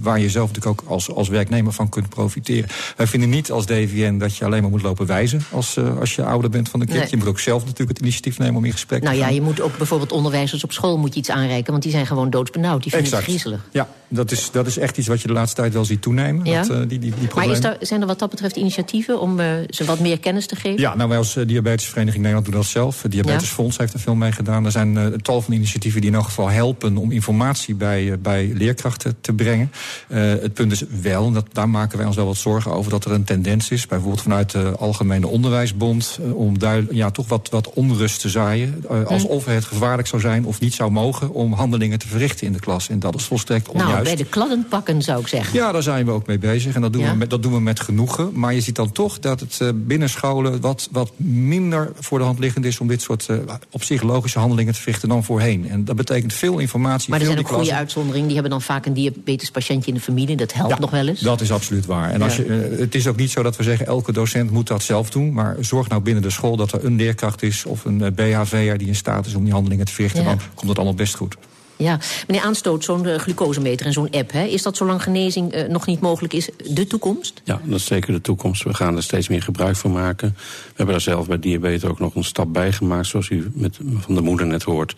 waar 0.01 0.19
je 0.19 0.29
zelf 0.29 0.47
natuurlijk 0.47 0.81
ook 0.81 0.89
als, 0.89 1.09
als 1.09 1.27
werknemer 1.27 1.73
van 1.73 1.89
kunt 1.89 2.09
profiteren. 2.09 2.69
Wij 2.95 3.07
vinden 3.07 3.29
niet 3.29 3.51
als 3.51 3.65
DVN 3.65 4.17
dat 4.17 4.37
je 4.37 4.45
alleen 4.45 4.61
maar 4.61 4.71
moet 4.71 4.81
lopen 4.81 5.05
wijzen 5.05 5.43
als, 5.51 5.77
als 5.99 6.15
je 6.15 6.23
ouder 6.23 6.49
bent 6.49 6.69
van 6.69 6.79
de 6.79 6.85
kind. 6.85 6.99
Nee. 6.99 7.07
Je 7.09 7.17
moet 7.17 7.27
ook 7.27 7.39
zelf 7.39 7.61
natuurlijk 7.61 7.89
het 7.89 7.99
initiatief 7.99 8.37
nemen 8.37 8.55
om 8.55 8.65
in 8.65 8.71
gesprek 8.71 9.01
nou 9.01 9.13
te 9.13 9.21
gaan. 9.21 9.29
Nou 9.29 9.41
ja, 9.41 9.47
je 9.47 9.53
moet 9.53 9.61
ook 9.61 9.77
bijvoorbeeld 9.77 10.11
onderwijs 10.11 10.32
onderwijzers 10.33 10.63
op 10.63 10.71
school 10.71 10.97
moet 10.97 11.13
je 11.13 11.19
iets 11.19 11.29
aanreiken, 11.29 11.71
want 11.71 11.83
die 11.83 11.91
zijn 11.91 12.05
gewoon 12.05 12.29
doodsbenauwd. 12.29 12.83
Die 12.83 12.91
vinden 12.91 13.11
exact. 13.11 13.25
het 13.25 13.35
griezelig. 13.35 13.69
Ja, 13.71 13.87
dat 14.07 14.31
is, 14.31 14.51
dat 14.51 14.67
is 14.67 14.77
echt 14.77 14.97
iets 14.97 15.07
wat 15.07 15.21
je 15.21 15.27
de 15.27 15.33
laatste 15.33 15.61
tijd 15.61 15.73
wel 15.73 15.85
ziet 15.85 16.01
toenemen. 16.01 16.45
Ja? 16.45 16.61
Dat, 16.61 16.69
uh, 16.69 16.77
die, 16.77 16.87
die, 16.87 17.13
die 17.19 17.29
maar 17.35 17.49
is 17.49 17.61
daar, 17.61 17.77
zijn 17.79 18.01
er 18.01 18.07
wat 18.07 18.19
dat 18.19 18.29
betreft 18.29 18.55
initiatieven 18.55 19.19
om 19.19 19.39
uh, 19.39 19.45
ze 19.69 19.85
wat 19.85 19.99
meer 19.99 20.19
kennis 20.19 20.45
te 20.45 20.55
geven? 20.55 20.79
Ja, 20.79 20.95
nou 20.95 21.09
wij 21.09 21.17
als 21.17 21.35
uh, 21.35 21.47
Diabetesvereniging 21.47 22.21
Nederland 22.21 22.45
doen 22.51 22.55
dat 22.55 22.65
zelf. 22.65 23.01
Het 23.01 23.11
Diabetesfonds 23.11 23.75
ja? 23.75 23.81
heeft 23.81 23.93
er 23.93 23.99
veel 23.99 24.15
mee 24.15 24.31
gedaan. 24.31 24.65
Er 24.65 24.71
zijn 24.71 24.95
een 24.95 25.21
tal 25.21 25.41
van 25.41 25.53
initiatieven 25.53 26.01
die 26.01 26.09
in 26.09 26.15
elk 26.15 26.25
geval 26.25 26.49
helpen 26.49 26.97
om 26.97 27.11
informatie 27.11 27.75
bij, 27.75 28.19
bij 28.19 28.51
leerkrachten 28.53 29.15
te 29.21 29.33
brengen. 29.33 29.71
het 30.07 30.53
punt 30.53 30.71
is 30.71 30.83
wel, 31.01 31.27
en 31.27 31.33
dat, 31.33 31.45
daar 31.51 31.69
maken 31.69 31.97
wij 31.97 32.07
ons 32.07 32.15
wel 32.15 32.25
wat 32.25 32.37
zorgen 32.37 32.71
over, 32.71 32.91
dat 32.91 33.05
er 33.05 33.11
een 33.11 33.23
tendens 33.23 33.69
is, 33.69 33.87
bijvoorbeeld 33.87 34.21
vanuit 34.21 34.51
de 34.51 34.73
Algemene 34.77 35.27
Onderwijsbond, 35.27 36.19
om 36.33 36.59
daar 36.59 36.81
ja, 36.89 37.11
toch 37.11 37.27
wat, 37.27 37.49
wat 37.49 37.73
onrust 37.73 38.21
te 38.21 38.29
zaaien. 38.29 38.85
alsof 39.07 39.45
het 39.45 39.65
gevaarlijk 39.65 40.07
zou 40.07 40.21
zijn 40.23 40.45
of 40.45 40.59
niet 40.59 40.73
zou 40.73 40.91
mogen 40.91 41.33
om 41.33 41.53
handelingen 41.53 41.99
te 41.99 42.07
verrichten 42.07 42.47
in 42.47 42.53
de 42.53 42.59
klas. 42.59 42.89
En 42.89 42.99
dat 42.99 43.15
is 43.15 43.23
volstrekt 43.23 43.67
onjuist. 43.67 43.91
Nou, 43.91 44.03
bij 44.03 44.15
de 44.15 44.25
kladden 44.25 44.65
pakken 44.69 45.01
zou 45.01 45.19
ik 45.21 45.27
zeggen. 45.27 45.59
Ja, 45.59 45.71
daar 45.71 45.83
zijn 45.83 46.05
we 46.05 46.11
ook 46.11 46.27
mee 46.27 46.37
bezig. 46.37 46.75
En 46.75 46.81
dat 46.81 46.93
doen, 46.93 47.01
ja? 47.01 47.11
we, 47.11 47.17
met, 47.17 47.29
dat 47.29 47.43
doen 47.43 47.53
we 47.53 47.59
met 47.59 47.79
genoegen. 47.79 48.29
Maar 48.33 48.53
je 48.53 48.61
ziet 48.61 48.75
dan 48.75 48.91
toch 48.91 49.19
dat 49.19 49.39
het 49.39 49.59
uh, 49.61 49.69
binnen 49.73 50.09
scholen 50.09 50.61
wat, 50.61 50.89
wat 50.91 51.11
minder 51.17 51.91
voor 51.99 52.19
de 52.19 52.25
hand 52.25 52.39
liggend 52.39 52.65
is... 52.65 52.79
om 52.79 52.87
dit 52.87 53.01
soort 53.01 53.27
uh, 53.29 53.37
op 53.71 53.83
zich 53.83 54.01
logische 54.01 54.39
handelingen 54.39 54.73
te 54.73 54.79
verrichten 54.79 55.09
dan 55.09 55.23
voorheen. 55.23 55.69
En 55.69 55.85
dat 55.85 55.95
betekent 55.95 56.33
veel 56.33 56.59
informatie. 56.59 57.09
Maar 57.09 57.19
er 57.19 57.25
veel 57.25 57.35
zijn 57.35 57.47
ook 57.47 57.53
goede 57.53 57.75
uitzonderingen. 57.75 58.27
Die 58.27 58.33
hebben 58.33 58.51
dan 58.51 58.61
vaak 58.61 58.85
een 58.85 58.93
diabetespatiëntje 58.93 59.87
in 59.87 59.97
de 59.97 60.03
familie. 60.03 60.35
Dat 60.35 60.53
helpt 60.53 60.73
ja, 60.73 60.79
nog 60.79 60.91
wel 60.91 61.07
eens. 61.07 61.19
dat 61.19 61.41
is 61.41 61.51
absoluut 61.51 61.85
waar. 61.85 62.11
En 62.11 62.21
als 62.21 62.35
je, 62.35 62.45
uh, 62.45 62.79
het 62.79 62.95
is 62.95 63.07
ook 63.07 63.15
niet 63.15 63.31
zo 63.31 63.43
dat 63.43 63.55
we 63.55 63.63
zeggen... 63.63 63.85
elke 63.85 64.11
docent 64.11 64.51
moet 64.51 64.67
dat 64.67 64.83
zelf 64.83 65.09
doen. 65.09 65.33
Maar 65.33 65.55
zorg 65.59 65.87
nou 65.89 66.01
binnen 66.01 66.23
de 66.23 66.29
school 66.29 66.55
dat 66.55 66.71
er 66.71 66.85
een 66.85 66.95
leerkracht 66.95 67.41
is... 67.43 67.65
of 67.65 67.85
een 67.85 68.13
BHV'er 68.15 68.77
die 68.77 68.87
in 68.87 68.95
staat 68.95 69.25
is 69.25 69.35
om 69.35 69.43
die 69.43 69.53
handelingen 69.53 69.85
te 69.85 69.93
verrichten. 69.93 70.12
Ja. 70.13 70.23
Dan 70.23 70.39
komt 70.55 70.69
het 70.69 70.77
allemaal 70.77 70.95
best 70.95 71.15
goed. 71.15 71.37
Ja, 71.75 71.99
meneer 72.27 72.43
Aanstoot, 72.43 72.83
zo'n 72.83 73.05
uh, 73.05 73.15
glucosemeter 73.15 73.85
en 73.85 73.93
zo'n 73.93 74.11
app... 74.11 74.31
Hè, 74.31 74.43
is 74.43 74.61
dat 74.61 74.77
zolang 74.77 75.03
genezing 75.03 75.55
uh, 75.55 75.67
nog 75.67 75.85
niet 75.85 75.99
mogelijk 75.99 76.33
is 76.33 76.49
de 76.67 76.87
toekomst? 76.87 77.41
Ja, 77.43 77.61
dat 77.63 77.79
is 77.79 77.85
zeker 77.85 78.13
de 78.13 78.21
toekomst. 78.21 78.63
We 78.63 78.73
gaan 78.73 78.95
er 78.95 79.03
steeds 79.03 79.27
meer 79.27 79.41
gebruik 79.41 79.75
van 79.75 79.91
maken. 79.91 80.35
We 80.37 80.73
hebben 80.75 80.95
daar 80.95 81.01
zelf 81.01 81.27
bij 81.27 81.39
diabetes 81.39 81.89
ook 81.89 81.99
nog 81.99 82.15
een 82.15 82.23
stap 82.23 82.53
bij 82.53 82.71
gemaakt... 82.71 83.07
zoals 83.07 83.29
u 83.29 83.51
met, 83.53 83.79
van 83.99 84.15
de 84.15 84.21
moeder 84.21 84.45
net 84.45 84.63
hoort. 84.63 84.95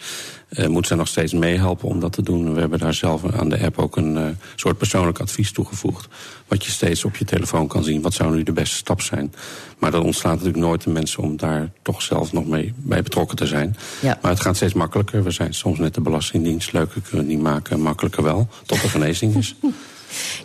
Uh, 0.49 0.67
moet 0.67 0.87
zij 0.87 0.97
nog 0.97 1.07
steeds 1.07 1.33
meehelpen 1.33 1.87
om 1.87 1.99
dat 1.99 2.11
te 2.11 2.23
doen. 2.23 2.53
We 2.53 2.59
hebben 2.59 2.79
daar 2.79 2.93
zelf 2.93 3.33
aan 3.33 3.49
de 3.49 3.59
app 3.59 3.77
ook 3.79 3.97
een 3.97 4.37
soort 4.55 4.77
persoonlijk 4.77 5.19
advies 5.19 5.51
toegevoegd. 5.51 6.07
Wat 6.47 6.65
je 6.65 6.71
steeds 6.71 7.05
op 7.05 7.15
je 7.15 7.25
telefoon 7.25 7.67
kan 7.67 7.83
zien. 7.83 8.01
Wat 8.01 8.13
zou 8.13 8.35
nu 8.35 8.43
de 8.43 8.51
beste 8.51 8.75
stap 8.75 9.01
zijn? 9.01 9.33
Maar 9.79 9.91
dat 9.91 10.03
ontslaat 10.03 10.31
natuurlijk 10.31 10.65
nooit 10.65 10.83
de 10.83 10.89
mensen 10.89 11.23
om 11.23 11.37
daar 11.37 11.71
toch 11.81 12.01
zelf 12.01 12.33
nog 12.33 12.45
mee 12.45 12.73
bij 12.75 13.01
betrokken 13.01 13.37
te 13.37 13.45
zijn. 13.45 13.75
Ja. 14.01 14.19
Maar 14.21 14.31
het 14.31 14.39
gaat 14.39 14.55
steeds 14.55 14.73
makkelijker. 14.73 15.23
We 15.23 15.31
zijn 15.31 15.53
soms 15.53 15.79
net 15.79 15.93
de 15.93 16.01
Belastingdienst. 16.01 16.64
Leuker 16.71 17.01
kunnen 17.01 17.25
we 17.25 17.31
niet 17.33 17.41
maken, 17.41 17.81
makkelijker 17.81 18.23
wel. 18.23 18.47
Tot 18.65 18.83
er 18.83 18.89
genezing 18.89 19.35
is. 19.35 19.55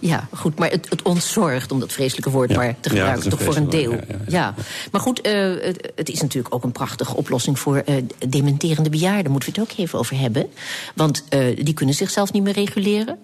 Ja, 0.01 0.29
goed, 0.33 0.59
maar 0.59 0.71
het, 0.71 0.91
het 0.91 1.03
ontzorgt, 1.03 1.73
om 1.73 1.81
dat 1.81 1.93
vreselijke 1.93 2.31
woord 2.31 2.51
ja. 2.51 2.57
maar 2.57 2.75
te 2.81 2.89
gebruiken, 2.89 3.25
ja, 3.25 3.31
toch 3.31 3.43
voor 3.43 3.57
een 3.57 3.71
deel. 3.71 3.93
Ja, 3.93 4.01
ja, 4.29 4.55
maar 4.93 5.01
goed, 5.01 5.27
uh, 5.27 5.33
het, 5.63 5.93
het, 5.95 6.09
is 6.09 6.21
natuurlijk 6.21 6.55
ook 6.55 6.65
een 6.65 6.73
prachtige 6.73 7.17
oplossing 7.17 7.59
voor 7.59 7.83
uh, 7.87 7.95
dementerende 8.29 8.91
bejaarden. 8.91 9.33
Moeten 9.33 9.53
we 9.53 9.61
het 9.61 9.71
ook 9.71 9.79
even 9.79 9.99
over 9.99 10.19
hebben. 10.19 10.47
Want 10.95 11.25
uh, 11.31 11.57
die 11.65 11.75
kunnen 11.75 11.95
zichzelf 11.95 12.33
niet 12.33 12.43
meer 12.43 12.53
reguleren. 12.53 13.19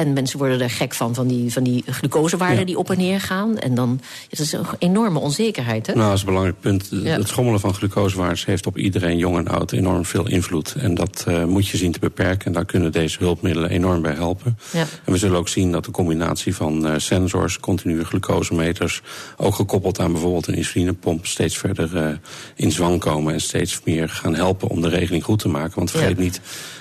En 0.00 0.12
mensen 0.12 0.38
worden 0.38 0.60
er 0.60 0.70
gek 0.70 0.94
van, 0.94 1.14
van 1.14 1.26
die, 1.26 1.52
van 1.52 1.62
die 1.62 1.84
glucosewaarden 1.86 2.58
ja. 2.58 2.64
die 2.64 2.78
op 2.78 2.90
en 2.90 2.98
neer 2.98 3.20
gaan. 3.20 3.58
En 3.58 3.74
dan 3.74 4.00
dat 4.28 4.38
is 4.38 4.52
een 4.52 4.64
enorme 4.78 5.18
onzekerheid. 5.18 5.86
Hè? 5.86 5.92
Nou, 5.92 6.04
dat 6.04 6.14
is 6.14 6.20
een 6.20 6.26
belangrijk 6.26 6.60
punt. 6.60 6.88
Ja. 6.90 7.16
Het 7.16 7.28
schommelen 7.28 7.60
van 7.60 7.74
glucosewaardes 7.74 8.44
heeft 8.44 8.66
op 8.66 8.78
iedereen, 8.78 9.16
jong 9.16 9.36
en 9.36 9.48
oud, 9.48 9.72
enorm 9.72 10.04
veel 10.04 10.28
invloed. 10.28 10.74
En 10.78 10.94
dat 10.94 11.24
uh, 11.28 11.44
moet 11.44 11.68
je 11.68 11.76
zien 11.76 11.92
te 11.92 11.98
beperken. 11.98 12.46
En 12.46 12.52
daar 12.52 12.64
kunnen 12.64 12.92
deze 12.92 13.18
hulpmiddelen 13.18 13.70
enorm 13.70 14.02
bij 14.02 14.14
helpen. 14.14 14.58
Ja. 14.72 14.86
En 15.04 15.12
we 15.12 15.18
zullen 15.18 15.38
ook 15.38 15.48
zien 15.48 15.72
dat 15.72 15.84
de 15.84 15.90
combinatie 15.90 16.54
van 16.54 16.86
uh, 16.86 16.94
sensors, 16.96 17.58
continue 17.58 18.04
glucosemeters, 18.04 19.02
ook 19.36 19.54
gekoppeld 19.54 20.00
aan 20.00 20.12
bijvoorbeeld 20.12 20.46
een 20.46 20.54
insulinepomp, 20.54 21.26
steeds 21.26 21.58
verder 21.58 21.90
uh, 21.94 22.08
in 22.54 22.72
zwang 22.72 23.00
komen. 23.00 23.32
En 23.32 23.40
steeds 23.40 23.80
meer 23.84 24.08
gaan 24.08 24.34
helpen 24.34 24.68
om 24.68 24.80
de 24.80 24.88
regeling 24.88 25.24
goed 25.24 25.38
te 25.38 25.48
maken. 25.48 25.74
Want 25.74 25.90
vergeet 25.90 26.18
niet. 26.18 26.40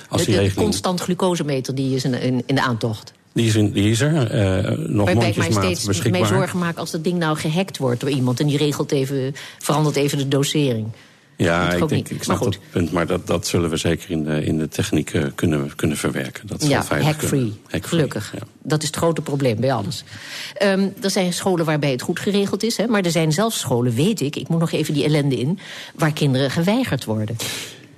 Als 0.09 0.25
de, 0.25 0.31
de 0.31 0.37
regeling... 0.37 0.63
constant 0.63 0.99
glucosemeter 1.01 1.75
die 1.75 1.95
is 1.95 2.03
in, 2.03 2.13
in, 2.13 2.43
in 2.45 2.55
de 2.55 2.61
aantocht. 2.61 3.13
Die 3.33 3.47
is, 3.47 3.55
in, 3.55 3.71
die 3.71 3.91
is 3.91 4.01
er. 4.01 4.13
Uh, 4.13 4.77
nog 4.87 5.05
Waarbij 5.05 5.29
ik 5.29 5.37
mij 5.37 5.51
steeds 5.51 5.85
beschikbaar. 5.85 6.25
zorgen 6.25 6.59
maak 6.59 6.77
als 6.77 6.91
dat 6.91 7.03
ding 7.03 7.17
nou 7.17 7.37
gehackt 7.37 7.77
wordt 7.77 7.99
door 7.99 8.09
iemand... 8.09 8.39
en 8.39 8.47
die 8.47 8.57
regelt 8.57 8.91
even, 8.91 9.35
verandert 9.59 9.95
even 9.95 10.17
de 10.17 10.27
dosering. 10.27 10.87
Ja, 11.45 11.71
ik, 11.71 11.87
denk, 11.87 12.09
ik 12.09 12.15
Maar 12.15 12.23
snap 12.23 12.37
goed. 12.37 12.53
dat 12.53 12.61
punt, 12.71 12.91
maar 12.91 13.07
dat, 13.07 13.27
dat 13.27 13.47
zullen 13.47 13.69
we 13.69 13.77
zeker 13.77 14.11
in 14.11 14.23
de, 14.23 14.45
in 14.45 14.57
de 14.57 14.67
techniek 14.67 15.13
eh, 15.13 15.23
kunnen, 15.35 15.75
kunnen 15.75 15.97
verwerken. 15.97 16.47
Dat 16.47 16.67
Ja, 16.67 16.83
hack-free. 16.87 17.53
Hack-free, 17.67 17.81
Gelukkig. 17.81 18.33
ja. 18.33 18.45
Dat 18.63 18.81
is 18.81 18.87
het 18.87 18.97
grote 18.97 19.21
probleem 19.21 19.59
bij 19.59 19.73
alles. 19.73 20.03
Ehm, 20.53 20.87
er 21.01 21.09
zijn 21.09 21.33
scholen 21.33 21.65
waarbij 21.65 21.91
het 21.91 22.01
goed 22.01 22.19
geregeld 22.19 22.63
is. 22.63 22.77
Hè, 22.77 22.87
maar 22.87 23.01
er 23.01 23.11
zijn 23.11 23.31
zelfs 23.31 23.59
scholen, 23.59 23.93
weet 23.93 24.21
ik, 24.21 24.35
ik 24.35 24.47
moet 24.47 24.59
nog 24.59 24.71
even 24.71 24.93
die 24.93 25.03
ellende 25.03 25.39
in... 25.39 25.59
waar 25.95 26.13
kinderen 26.13 26.51
geweigerd 26.51 27.05
worden. 27.05 27.35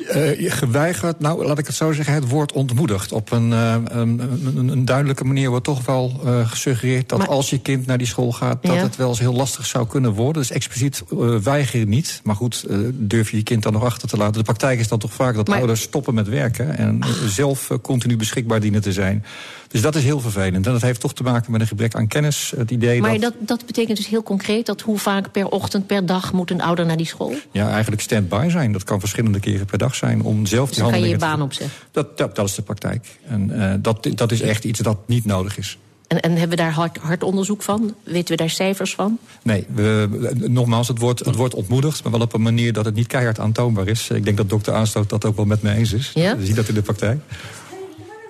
Eh, 0.08 0.52
geweigerd, 0.52 1.20
nou 1.20 1.46
laat 1.46 1.58
ik 1.58 1.66
het 1.68 1.76
zo 1.76 1.92
zeggen, 1.92 2.14
het 2.14 2.30
woord 2.30 2.52
ontmoedigd. 2.52 3.12
Op 3.12 3.32
een, 3.32 3.54
eh, 3.54 3.76
een, 3.86 4.22
een, 4.56 4.68
een 4.68 4.86
duidelijke 4.86 5.24
manier 5.24 5.50
wordt 5.50 5.66
toch 5.66 5.86
wel 5.86 6.22
gesuggereerd 6.46 7.10
dat 7.10 7.20
Maar- 7.20 7.28
als 7.28 7.50
je 7.50 7.60
kind 7.60 7.86
naar 7.86 7.98
die 7.98 8.08
school 8.08 8.32
gaat, 8.32 8.64
dat 8.64 8.74
Ja. 8.74 8.82
het 8.82 8.96
wel 8.96 9.10
eens 9.10 9.20
heel 9.20 9.34
lastig 9.34 9.66
zou 9.66 9.88
kunnen 9.88 10.12
worden. 10.14 10.42
Dus 10.42 10.52
expliciet 10.52 11.04
weigeren 11.44 11.90
niet. 11.90 12.22
Maar 12.24 12.36
goed, 12.36 12.66
durf 12.94 13.32
je 13.32 13.38
je 13.38 13.44
kind 13.44 13.64
dan 13.64 13.74
nog 13.74 13.84
achter 13.84 14.08
te 14.08 14.18
laten. 14.18 14.34
De 14.34 14.44
praktijk 14.44 14.80
is 14.80 14.88
dan 14.88 15.00
toch 15.00 15.14
vaak 15.14 15.36
dat 15.36 15.48
Maar- 15.48 15.58
ouders 15.58 15.82
stoppen 15.82 16.14
met 16.14 16.28
werken 16.28 16.78
en 16.78 17.00
zelf 17.28 17.70
continu 17.82 18.18
beschikbaar 18.18 18.60
dienen 18.60 18.82
te 18.82 18.92
zijn. 18.94 19.26
Dus 19.72 19.82
dat 19.82 19.96
is 19.96 20.04
heel 20.04 20.20
vervelend. 20.20 20.66
En 20.66 20.72
dat 20.72 20.82
heeft 20.82 21.00
toch 21.00 21.14
te 21.14 21.24
maken 21.24 21.52
met 21.52 21.62
een 21.62 21.68
gebrek 21.68 21.96
aan 21.96 22.08
kennis. 22.08 22.54
Het 22.56 22.72
idee 22.72 23.02
Maar 23.02 23.20
dat, 23.20 23.22
dat, 23.22 23.48
dat 23.48 23.66
betekent 23.66 23.98
dus 23.98 24.08
heel 24.08 24.24
concreet... 24.24 24.66
dat 24.66 24.82
hoe 24.82 24.98
vaak 24.98 25.32
per 25.32 25.48
ochtend, 25.48 25.88
per 25.88 26.06
dag 26.06 26.34
moet 26.34 26.52
een 26.52 26.62
ouder 26.62 26.86
naar 26.86 26.98
die 26.98 27.06
school? 27.06 27.34
ja, 27.52 27.70
eigenlijk 27.70 28.02
stand-by 28.02 28.48
zijn. 28.50 28.72
Dat 28.72 28.84
kan 28.84 29.00
verschillende 29.00 29.40
keren 29.40 29.66
per 29.66 29.78
dag 29.78 29.96
zijn 29.96 30.22
om 30.22 30.46
zelf 30.46 30.68
Dus 30.68 30.76
die 30.76 30.84
dan 30.84 30.92
kan 30.92 31.02
je 31.02 31.08
je 31.08 31.12
handelingen 31.12 31.20
te 31.20 31.26
baan 31.26 31.42
opzeggen. 31.42 31.78
Dat, 31.92 32.18
dat, 32.18 32.36
dat 32.36 32.48
is 32.48 32.56
de 32.56 32.62
praktijk. 32.62 33.20
En 33.28 33.72
eh, 33.72 33.74
dat, 33.80 34.08
dat 34.16 34.32
is 34.32 34.42
echt 34.42 34.64
iets 34.64 34.80
dat 34.80 34.98
niet 35.06 35.26
nodig 35.26 35.58
is. 35.58 35.78
En, 36.12 36.20
en 36.20 36.32
hebben 36.32 36.50
we 36.50 36.56
daar 36.56 36.72
hard, 36.72 36.98
hard 36.98 37.24
onderzoek 37.24 37.64
van? 37.64 37.96
Weten 38.04 38.28
we 38.28 38.36
daar 38.36 38.50
cijfers 38.50 38.96
van? 38.96 39.20
Nee, 39.44 39.66
we, 39.74 40.10
nogmaals, 40.48 40.88
het 40.88 41.00
wordt, 41.00 41.26
het 41.26 41.36
wordt 41.36 41.54
ontmoedigd, 41.54 42.04
maar 42.04 42.12
wel 42.12 42.22
op 42.22 42.34
een 42.34 42.42
manier 42.42 42.74
dat 42.74 42.86
het 42.86 42.96
niet 42.96 43.08
keihard 43.08 43.40
aantoonbaar 43.40 43.88
is. 43.88 44.10
Ik 44.10 44.26
denk 44.26 44.38
dat 44.38 44.50
dokter 44.50 44.74
Aanstoot 44.74 45.10
dat 45.10 45.26
ook 45.26 45.36
wel 45.36 45.46
met 45.46 45.62
me 45.62 45.74
eens 45.74 45.94
is. 45.94 46.12
Ja? 46.14 46.38
We 46.38 46.46
zien 46.46 46.56
dat 46.56 46.68
in 46.68 46.74
de 46.74 46.82
praktijk. 46.82 47.22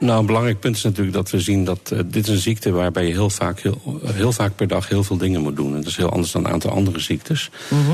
Nou, 0.02 0.20
een 0.20 0.26
belangrijk 0.26 0.60
punt 0.60 0.76
is 0.76 0.84
natuurlijk 0.84 1.16
dat 1.16 1.30
we 1.30 1.40
zien 1.40 1.64
dat 1.66 1.92
eh, 1.94 2.00
dit 2.06 2.28
is 2.28 2.34
een 2.34 2.42
ziekte 2.42 2.72
waarbij 2.72 3.06
je 3.06 3.12
heel 3.12 3.30
vaak, 3.30 3.60
heel, 3.60 4.00
heel 4.06 4.32
vaak 4.32 4.56
per 4.56 4.68
dag 4.68 4.88
heel 4.88 5.04
veel 5.04 5.18
dingen 5.18 5.42
moet 5.42 5.56
doen. 5.56 5.70
En 5.72 5.78
dat 5.78 5.88
is 5.88 5.98
heel 5.98 6.10
anders 6.10 6.32
dan 6.32 6.46
een 6.46 6.52
aantal 6.52 6.72
andere 6.72 7.00
ziektes. 7.00 7.50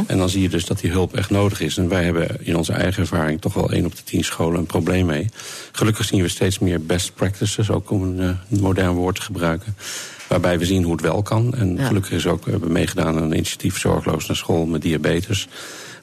En 0.07 0.17
dan 0.17 0.29
zie 0.29 0.41
je 0.41 0.49
dus 0.49 0.65
dat 0.65 0.79
die 0.79 0.91
hulp 0.91 1.15
echt 1.15 1.29
nodig 1.29 1.61
is. 1.61 1.77
En 1.77 1.87
wij 1.87 2.03
hebben 2.03 2.27
in 2.39 2.55
onze 2.57 2.73
eigen 2.73 3.01
ervaring 3.01 3.41
toch 3.41 3.53
wel 3.53 3.71
één 3.71 3.85
op 3.85 3.95
de 3.95 4.03
tien 4.03 4.23
scholen 4.23 4.59
een 4.59 4.65
probleem 4.65 5.05
mee. 5.05 5.29
Gelukkig 5.71 6.05
zien 6.05 6.21
we 6.21 6.27
steeds 6.27 6.59
meer 6.59 6.81
best 6.85 7.13
practices, 7.13 7.69
ook 7.69 7.91
om 7.91 8.03
een 8.03 8.19
eh, 8.19 8.59
modern 8.59 8.91
woord 8.93 9.15
te 9.15 9.21
gebruiken. 9.21 9.75
Waarbij 10.27 10.59
we 10.59 10.65
zien 10.65 10.83
hoe 10.83 10.91
het 10.91 11.01
wel 11.01 11.21
kan. 11.21 11.55
En 11.55 11.75
Ja. 11.75 11.87
gelukkig 11.87 12.11
is 12.11 12.27
ook, 12.27 12.45
we 12.45 12.51
hebben 12.51 12.71
meegedaan 12.71 13.07
aan 13.17 13.23
een 13.23 13.33
initiatief 13.33 13.79
Zorgloos 13.79 14.27
naar 14.27 14.37
school 14.37 14.65
met 14.65 14.81
diabetes. 14.81 15.47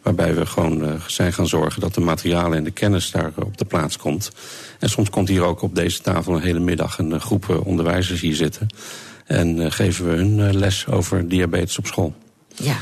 Waarbij 0.05 0.35
we 0.35 0.47
gewoon 0.47 0.85
eh, 0.85 0.95
zijn 1.07 1.33
gaan 1.33 1.47
zorgen 1.47 1.81
dat 1.81 1.95
de 1.95 2.01
materialen 2.01 2.59
en 2.59 2.65
de 2.65 2.71
kennis 2.71 3.11
daar 3.11 3.33
op 3.37 3.59
de 3.59 3.65
plaats 3.65 3.97
komt. 3.97 4.31
En 4.79 4.89
soms 4.89 5.11
komt 5.11 5.29
hier 5.29 5.43
ook 5.43 5.63
op 5.63 5.75
deze 5.75 6.01
tafel 6.01 6.35
een 6.35 6.43
hele 6.43 6.59
middag 6.59 6.99
een 6.99 7.13
eh, 7.13 7.21
groep 7.21 7.51
eh, 7.51 7.67
onderwijzers 7.67 8.21
hier 8.21 8.35
zitten. 8.35 8.67
En 9.27 9.73
geven 9.73 10.05
we 10.05 10.17
hun 10.17 10.57
les 10.57 10.87
over 10.87 11.29
diabetes 11.29 11.79
op 11.79 11.87
school. 11.87 12.15
Ja. 12.55 12.77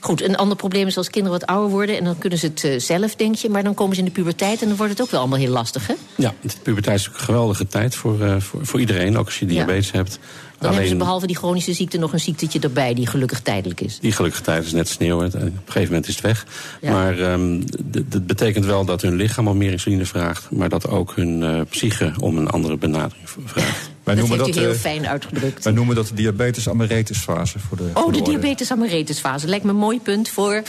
Goed, 0.00 0.22
een 0.22 0.36
ander 0.36 0.56
probleem 0.56 0.86
is 0.86 0.96
als 0.96 1.10
kinderen 1.10 1.38
wat 1.38 1.48
ouder 1.48 1.70
worden... 1.70 1.96
en 1.98 2.04
dan 2.04 2.18
kunnen 2.18 2.38
ze 2.38 2.46
het 2.46 2.64
eh, 2.64 2.78
zelf, 2.78 3.14
denk 3.14 3.34
je... 3.34 3.48
maar 3.48 3.62
dan 3.62 3.74
komen 3.74 3.94
ze 3.94 4.00
in 4.00 4.06
de 4.06 4.12
puberteit 4.12 4.62
en 4.62 4.68
dan 4.68 4.76
wordt 4.76 4.92
het 4.92 5.02
ook 5.02 5.10
wel 5.10 5.20
allemaal 5.20 5.38
heel 5.38 5.50
lastig, 5.50 5.86
hè? 5.86 5.94
Ja, 6.16 6.34
de 6.40 6.48
puberteit 6.62 6.98
is 6.98 7.06
een 7.06 7.14
geweldige 7.14 7.66
tijd 7.66 7.94
voor, 7.94 8.22
eh, 8.22 8.36
voor, 8.38 8.66
voor 8.66 8.80
iedereen, 8.80 9.18
ook 9.18 9.26
als 9.26 9.38
je 9.38 9.46
diabetes 9.46 9.90
hebt. 9.90 10.18
Dan 10.58 10.70
hebben 10.70 10.88
ze 10.88 10.96
behalve 10.96 11.26
die 11.26 11.36
chronische 11.36 11.72
ziekte 11.72 11.98
nog 11.98 12.12
een 12.12 12.20
ziektetje 12.20 12.60
erbij... 12.60 12.94
die 12.94 13.06
gelukkig 13.06 13.40
tijdelijk 13.40 13.80
is. 13.80 13.98
Die 14.00 14.12
gelukkige 14.12 14.42
tijd 14.42 14.64
is 14.64 14.72
net 14.72 14.88
sneeuw. 14.88 15.24
Op 15.24 15.34
een 15.34 15.52
gegeven 15.64 15.88
moment 15.88 16.08
is 16.08 16.14
het 16.14 16.24
weg. 16.24 16.46
Ja. 16.80 16.90
Maar 16.90 17.18
ehm, 17.18 17.62
dat 18.06 18.26
betekent 18.26 18.64
wel 18.64 18.84
dat 18.84 19.02
hun 19.02 19.14
lichaam 19.14 19.48
al 19.48 19.54
meer 19.54 19.70
insuline 19.70 20.06
vraagt. 20.06 20.50
Maar 20.50 20.68
dat 20.68 20.88
ook 20.88 21.12
hun 21.16 21.42
eh, 21.42 21.60
psyche 21.70 22.12
om 22.20 22.38
een 22.38 22.48
andere 22.48 22.76
benadering 22.76 23.28
vraagt. 23.44 23.90
Wij 24.06 24.14
dat 24.14 24.28
noemen 24.28 24.44
heeft 24.44 24.56
dat, 24.56 24.64
u 24.64 24.66
heel 24.66 24.76
eh, 24.76 24.80
fijn 24.80 25.08
uitgedrukt. 25.08 25.64
wij 25.64 25.72
noemen 25.72 25.94
dat 25.96 26.06
de 26.06 26.14
diabetes 26.14 26.68
amaritis 26.68 27.18
fase. 27.18 27.58
Voor 27.58 27.76
de, 27.76 27.82
voor 27.92 28.02
Oh, 28.04 28.12
de 28.12 28.18
orde. 28.18 28.30
diabetes 28.30 28.70
amaritis-fase. 28.70 29.46
Lijkt 29.48 29.64
me 29.64 29.70
een 29.70 29.76
mooi 29.76 30.00
punt 30.00 30.28
voor... 30.28 30.62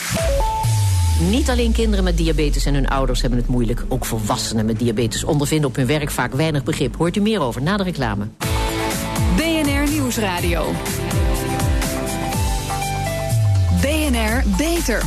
Niet 1.30 1.50
alleen 1.50 1.72
kinderen 1.72 2.04
met 2.04 2.16
diabetes 2.16 2.64
en 2.64 2.74
hun 2.74 2.88
ouders 2.88 3.20
hebben 3.20 3.38
het 3.38 3.48
moeilijk. 3.48 3.84
Ook 3.88 4.04
volwassenen 4.04 4.64
met 4.66 4.78
diabetes 4.78 5.24
ondervinden 5.24 5.68
op 5.68 5.76
hun 5.76 5.86
werk 5.86 6.10
vaak 6.10 6.32
weinig 6.32 6.62
begrip. 6.62 6.96
Hoort 6.96 7.16
u 7.16 7.20
meer 7.20 7.40
over 7.40 7.62
na 7.62 7.76
de 7.76 7.82
reclame. 7.82 8.26
BNR 9.36 9.90
Nieuwsradio. 9.90 10.72
BNR 13.80 14.42
Beter. 14.56 15.02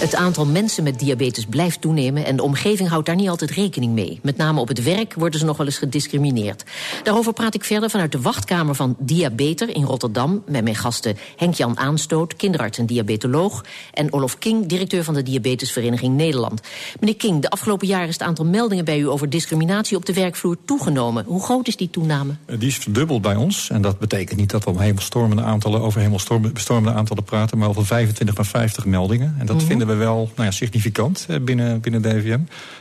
Het 0.00 0.14
aantal 0.14 0.46
mensen 0.46 0.82
met 0.84 0.98
diabetes 0.98 1.44
blijft 1.46 1.80
toenemen 1.80 2.24
en 2.24 2.36
de 2.36 2.42
omgeving 2.42 2.88
houdt 2.88 3.06
daar 3.06 3.16
niet 3.16 3.28
altijd 3.28 3.50
rekening 3.50 3.92
mee. 3.92 4.18
Met 4.22 4.36
name 4.36 4.60
op 4.60 4.68
het 4.68 4.82
werk 4.82 5.14
worden 5.14 5.40
ze 5.40 5.46
nog 5.46 5.56
wel 5.56 5.66
eens 5.66 5.78
gediscrimineerd. 5.78 6.64
Daarover 7.02 7.32
praat 7.32 7.54
ik 7.54 7.64
verder 7.64 7.90
vanuit 7.90 8.12
de 8.12 8.20
wachtkamer 8.20 8.74
van 8.74 8.96
Diabeter 8.98 9.74
in 9.76 9.84
Rotterdam 9.84 10.42
met 10.46 10.62
mijn 10.62 10.74
gasten 10.76 11.16
Henk-Jan 11.36 11.78
Aanstoot, 11.78 12.36
kinderarts 12.36 12.78
en 12.78 12.86
diabetoloog, 12.86 13.64
en 13.94 14.12
Olof 14.12 14.38
King, 14.38 14.66
directeur 14.66 15.04
van 15.04 15.14
de 15.14 15.22
Diabetesvereniging 15.22 16.16
Nederland. 16.16 16.60
Meneer 17.00 17.16
King, 17.16 17.42
de 17.42 17.50
afgelopen 17.50 17.86
jaren 17.86 18.08
is 18.08 18.14
het 18.18 18.22
aantal 18.22 18.44
meldingen 18.44 18.84
bij 18.84 18.98
u 18.98 19.08
over 19.08 19.30
discriminatie 19.30 19.96
op 19.96 20.06
de 20.06 20.12
werkvloer 20.12 20.56
toegenomen. 20.64 21.24
Hoe 21.26 21.42
groot 21.42 21.68
is 21.68 21.76
die 21.76 21.90
toename? 21.90 22.32
Eh, 22.46 22.58
Die 22.58 22.68
is 22.68 22.76
verdubbeld 22.76 23.22
bij 23.22 23.36
ons. 23.36 23.70
En 23.70 23.82
dat 23.82 23.98
betekent 23.98 24.38
niet 24.38 24.50
dat 24.50 24.64
we 24.64 24.70
om 24.70 24.78
hemelstormende 24.78 25.42
aantallen, 25.42 25.80
over 25.80 26.00
hemelstormende 26.00 26.92
aantallen 26.92 27.24
praten, 27.24 27.58
maar 27.58 27.68
over 27.68 27.86
25 27.86 28.36
naar 28.36 28.46
50 28.46 28.84
meldingen. 28.86 29.36
En 29.38 29.46
dat 29.46 29.56
Mhm. 29.56 29.66
vinden 29.66 29.86
we 29.86 29.89
wel 29.96 30.30
nou 30.36 30.48
ja, 30.48 30.50
significant 30.50 31.26
binnen, 31.42 31.80
binnen 31.80 32.02
DVM. 32.02 32.40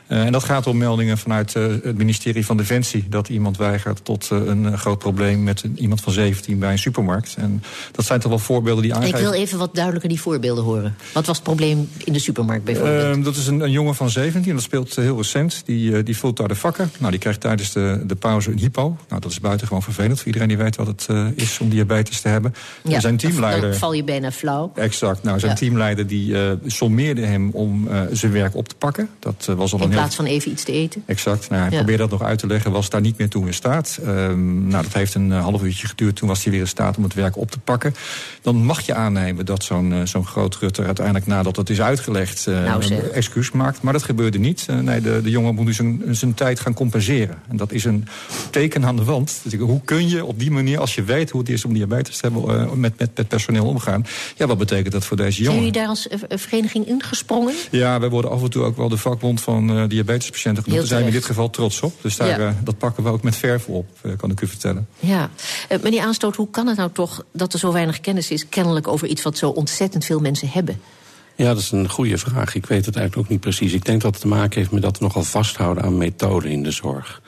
Eh, 0.10 0.26
en 0.26 0.32
dat 0.32 0.44
gaat 0.44 0.68
om 0.68 0.78
meldingen 0.78 1.18
vanuit 1.18 1.56
eh, 1.56 1.64
het 1.64 1.98
ministerie 1.98 2.46
van 2.46 2.58
Defensie. 2.58 3.06
Dat 3.10 3.30
iemand 3.30 3.58
weigert 3.58 4.06
tot 4.06 4.28
eh, 4.32 4.46
een 4.46 4.78
groot 4.78 5.00
probleem 5.00 5.44
met 5.44 5.64
iemand 5.76 6.02
van 6.02 6.14
17 6.14 6.60
bij 6.60 6.72
een 6.72 6.80
supermarkt. 6.80 7.36
En 7.38 7.64
dat 7.92 8.06
zijn 8.06 8.20
toch 8.20 8.30
wel 8.30 8.40
voorbeelden 8.40 8.84
die 8.84 8.92
Ik 8.92 8.98
aangeven. 8.98 9.20
wil 9.20 9.34
even 9.34 9.58
wat 9.58 9.76
duidelijker 9.76 10.10
die 10.10 10.22
voorbeelden 10.22 10.64
horen. 10.64 10.96
Wat 11.14 11.26
was 11.26 11.36
het 11.36 11.46
probleem 11.46 11.90
in 11.98 12.14
de 12.14 12.20
supermarkt 12.20 12.64
bijvoorbeeld? 12.64 13.04
Ehm, 13.16 13.22
dat 13.24 13.36
is 13.36 13.48
een, 13.48 13.60
een 13.60 13.72
jongen 13.72 13.96
van 13.96 14.10
17, 14.10 14.54
dat 14.54 14.64
speelt 14.64 14.96
heel 14.96 15.18
recent. 15.18 15.62
Die, 15.66 16.04
die 16.04 16.18
vult 16.18 16.38
daar 16.38 16.48
de 16.48 16.56
vakken. 16.56 16.92
Nou, 16.98 17.12
die 17.12 17.20
krijgt 17.20 17.40
tijdens 17.42 17.74
de, 17.74 18.04
de 18.06 18.16
pauze 18.16 18.52
een 18.52 18.60
hypo. 18.60 18.98
Nou, 19.10 19.22
dat 19.22 19.32
is 19.32 19.40
buitengewoon 19.40 19.84
vervelend 19.84 20.18
voor 20.18 20.28
iedereen 20.28 20.48
die 20.48 20.58
weet 20.58 20.76
wat 20.76 20.88
het 20.88 21.08
is 21.36 21.60
om 21.60 21.70
diabetes 21.70 22.22
te 22.22 22.28
hebben. 22.28 22.54
En 22.84 23.02
zijn 23.02 23.18
teamleider. 23.18 23.70
Dan 23.70 23.80
val 23.80 23.94
je 23.94 24.04
bijna 24.04 24.32
flauw. 24.32 24.72
Exact. 24.76 25.24
Nou, 25.24 25.40
zijn 25.40 25.52
Ja. 25.52 25.58
teamleider 25.58 26.08
die 26.08 26.38
eh 26.38 26.52
sommeerde 27.00 27.26
hem 27.32 27.50
om 27.54 27.88
eh, 27.88 28.02
zijn 28.12 28.32
werk 28.32 28.56
op 28.56 28.68
te 28.68 28.76
pakken. 28.76 29.10
Dat 29.20 29.46
eh, 29.50 29.56
was 29.56 29.72
al 29.74 29.78
In 29.78 29.84
een 29.84 29.90
heel 29.92 30.00
plaats 30.00 30.16
van 30.16 30.26
even 30.26 30.52
iets 30.52 30.64
te 30.64 30.72
eten. 30.72 31.04
Exact. 31.06 31.50
Nou, 31.50 31.62
hij 31.62 31.72
Ja. 31.72 31.78
probeerde 31.78 32.02
dat 32.02 32.12
nog 32.12 32.24
uit 32.24 32.40
te 32.40 32.48
leggen, 32.48 32.72
was 32.72 32.90
daar 32.90 33.02
niet 33.02 33.18
meer 33.18 33.30
toe 33.30 33.46
in 33.46 33.54
staat. 33.54 34.00
Ehm, 34.06 34.68
nou, 34.68 34.84
dat 34.84 34.94
heeft 34.94 35.14
een 35.14 35.32
eh, 35.32 35.42
half 35.42 35.64
uurtje 35.64 35.88
geduurd. 35.88 36.16
Toen 36.16 36.28
was 36.28 36.44
hij 36.44 36.52
weer 36.52 36.62
in 36.62 36.68
staat 36.68 36.98
om 36.98 37.04
het 37.04 37.14
werk 37.14 37.38
op 37.38 37.52
te 37.52 37.60
pakken. 37.60 37.94
Dan 38.42 38.56
mag 38.66 38.82
je 38.82 38.94
aannemen 38.94 39.46
dat 39.46 39.64
zo'n 39.64 39.94
zo'n 40.04 40.26
groot 40.26 40.56
Rutter 40.56 40.86
uiteindelijk 40.86 41.26
nadat 41.28 41.56
het 41.56 41.70
is 41.70 41.82
uitgelegd 41.82 42.46
Nou, 42.46 42.84
een 42.94 43.12
excuus 43.12 43.52
maakt. 43.52 43.82
Maar 43.82 43.94
dat 43.94 44.04
gebeurde 44.04 44.38
niet. 44.40 44.68
Nee, 44.82 45.02
de, 45.02 45.20
de 45.24 45.30
jongen 45.30 45.56
moet 45.56 45.66
nu 45.66 45.74
zijn, 45.74 46.02
zijn 46.12 46.34
tijd 46.34 46.60
gaan 46.60 46.74
compenseren. 46.74 47.38
En 47.50 47.58
dat 47.58 47.72
is 47.72 47.84
een 47.86 48.08
teken 48.50 48.86
aan 48.86 48.96
de 48.96 49.04
wand. 49.04 49.40
Dus 49.44 49.54
ik- 49.54 49.60
hoe 49.60 49.82
kun 49.86 50.10
je 50.10 50.26
op 50.26 50.40
die 50.40 50.52
manier, 50.52 50.80
als 50.80 50.96
je 50.96 51.04
weet 51.04 51.30
hoe 51.30 51.42
het 51.42 51.50
is 51.50 51.66
om 51.66 51.74
diabetes 51.74 52.18
te 52.18 52.22
hebben, 52.32 52.80
met, 52.80 53.00
met, 53.00 53.10
met 53.18 53.28
personeel 53.28 53.66
omgaan? 53.66 54.06
Ja, 54.38 54.48
wat 54.48 54.58
betekent 54.58 54.92
dat 54.94 55.06
voor 55.06 55.18
deze 55.18 55.32
Zijn 55.32 55.44
jongen? 55.44 55.60
jullie 55.60 55.80
daar 55.80 55.88
als 55.88 56.08
vereniging 56.30 56.86
ingesprongen? 56.90 57.54
Ja, 57.72 58.00
wij 58.00 58.10
worden 58.10 58.32
af 58.32 58.42
en 58.44 58.50
toe 58.50 58.64
ook 58.64 58.78
wel 58.78 58.90
de 58.90 58.98
vakbond 58.98 59.42
van 59.42 59.70
eh, 59.78 59.84
diabetespatiënten 59.88 60.64
genoemd. 60.64 60.80
Daar 60.82 60.90
zijn 60.90 61.02
we 61.02 61.08
in 61.08 61.14
dit 61.16 61.26
geval 61.26 61.50
trots 61.50 61.82
op. 61.82 61.94
Dus 62.02 62.16
daar, 62.18 62.28
Ja. 62.28 62.48
eh, 62.48 62.54
dat 62.64 62.78
pakken 62.78 63.04
we 63.04 63.10
ook 63.10 63.24
met 63.24 63.36
verf 63.36 63.68
op, 63.68 63.86
eh, 64.02 64.12
kan 64.18 64.32
ik 64.32 64.42
u 64.42 64.48
vertellen. 64.48 64.88
Ja. 65.00 65.30
Meneer 65.82 66.02
Aanstoot, 66.02 66.36
hoe 66.36 66.50
kan 66.52 66.68
het 66.68 66.78
nou 66.78 66.90
toch 66.94 67.24
dat 67.32 67.54
er 67.54 67.60
zo 67.60 67.72
weinig 67.72 68.00
kennis 68.00 68.32
is... 68.32 68.50
kennelijk 68.50 68.88
over 68.88 69.08
iets 69.08 69.22
wat 69.22 69.38
zo 69.38 69.50
ontzettend 69.50 70.06
veel 70.06 70.20
mensen 70.20 70.50
hebben? 70.50 70.82
Ja, 71.40 71.48
dat 71.48 71.58
is 71.58 71.72
een 71.72 71.90
goede 71.90 72.18
vraag. 72.18 72.56
Ik 72.56 72.66
weet 72.66 72.86
het 72.86 72.96
eigenlijk 72.96 73.26
ook 73.26 73.32
niet 73.32 73.42
precies. 73.42 73.74
Ik 73.74 73.86
denk 73.86 74.02
dat 74.02 74.12
het 74.12 74.22
te 74.22 74.28
maken 74.28 74.60
heeft 74.60 74.72
met 74.72 74.82
dat 74.82 74.98
we 74.98 75.04
nogal 75.04 75.24
vasthouden 75.24 75.84
aan 75.84 75.98
methoden 75.98 76.52
in 76.52 76.64
de 76.64 76.72
zorg. 76.72 77.22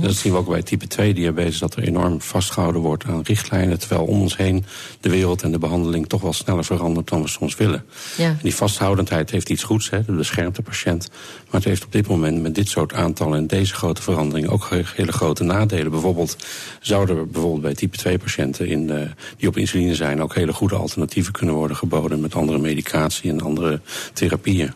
Dat 0.00 0.14
zien 0.14 0.32
we 0.32 0.38
ook 0.38 0.48
bij 0.48 0.62
type 0.62 0.86
2 0.86 1.14
diabetes, 1.14 1.58
dat 1.58 1.76
er 1.76 1.82
enorm 1.82 2.20
vastgehouden 2.20 2.80
wordt 2.80 3.04
aan 3.04 3.20
richtlijnen. 3.22 3.78
Terwijl 3.78 4.02
om 4.04 4.20
ons 4.20 4.36
heen 4.36 4.64
de 5.00 5.10
wereld 5.10 5.42
en 5.42 5.52
de 5.52 5.58
behandeling 5.58 6.08
toch 6.08 6.20
wel 6.20 6.32
sneller 6.32 6.64
verandert 6.64 7.08
dan 7.08 7.22
we 7.22 7.28
soms 7.28 7.56
willen. 7.56 7.84
Ja. 8.16 8.24
En 8.24 8.38
die 8.42 8.54
vasthoudendheid 8.54 9.30
heeft 9.30 9.48
iets 9.50 9.62
goeds, 9.62 9.90
hè, 9.90 10.04
dat 10.04 10.16
beschermt 10.16 10.56
de 10.56 10.62
patiënt. 10.62 11.08
Maar 11.44 11.60
het 11.60 11.64
heeft 11.64 11.84
op 11.84 11.92
dit 11.92 12.06
moment 12.08 12.42
met 12.42 12.54
dit 12.54 12.68
soort 12.68 12.92
aantallen 12.94 13.38
en 13.38 13.46
deze 13.46 13.74
grote 13.74 14.02
veranderingen 14.02 14.50
ook 14.50 14.66
he- 14.70 14.82
hele 14.94 15.12
grote 15.12 15.44
nadelen. 15.44 15.90
Bijvoorbeeld 15.90 16.36
zouden 16.80 17.16
er 17.16 17.26
bijvoorbeeld 17.26 17.62
bij 17.62 17.74
type 17.74 17.96
2 17.96 18.18
patiënten 18.18 18.66
in, 18.66 18.90
eh, 18.90 19.00
die 19.36 19.48
op 19.48 19.56
insuline 19.56 19.94
zijn 19.94 20.22
ook 20.22 20.34
hele 20.34 20.52
goede 20.52 20.74
alternatieven 20.74 21.32
kunnen 21.32 21.54
worden 21.54 21.76
geboden 21.76 22.20
met 22.20 22.34
andere 22.34 22.58
medicatie 22.58 23.30
en 23.30 23.40
andere 23.40 23.54
andere 23.56 23.80
therapieën. 24.12 24.72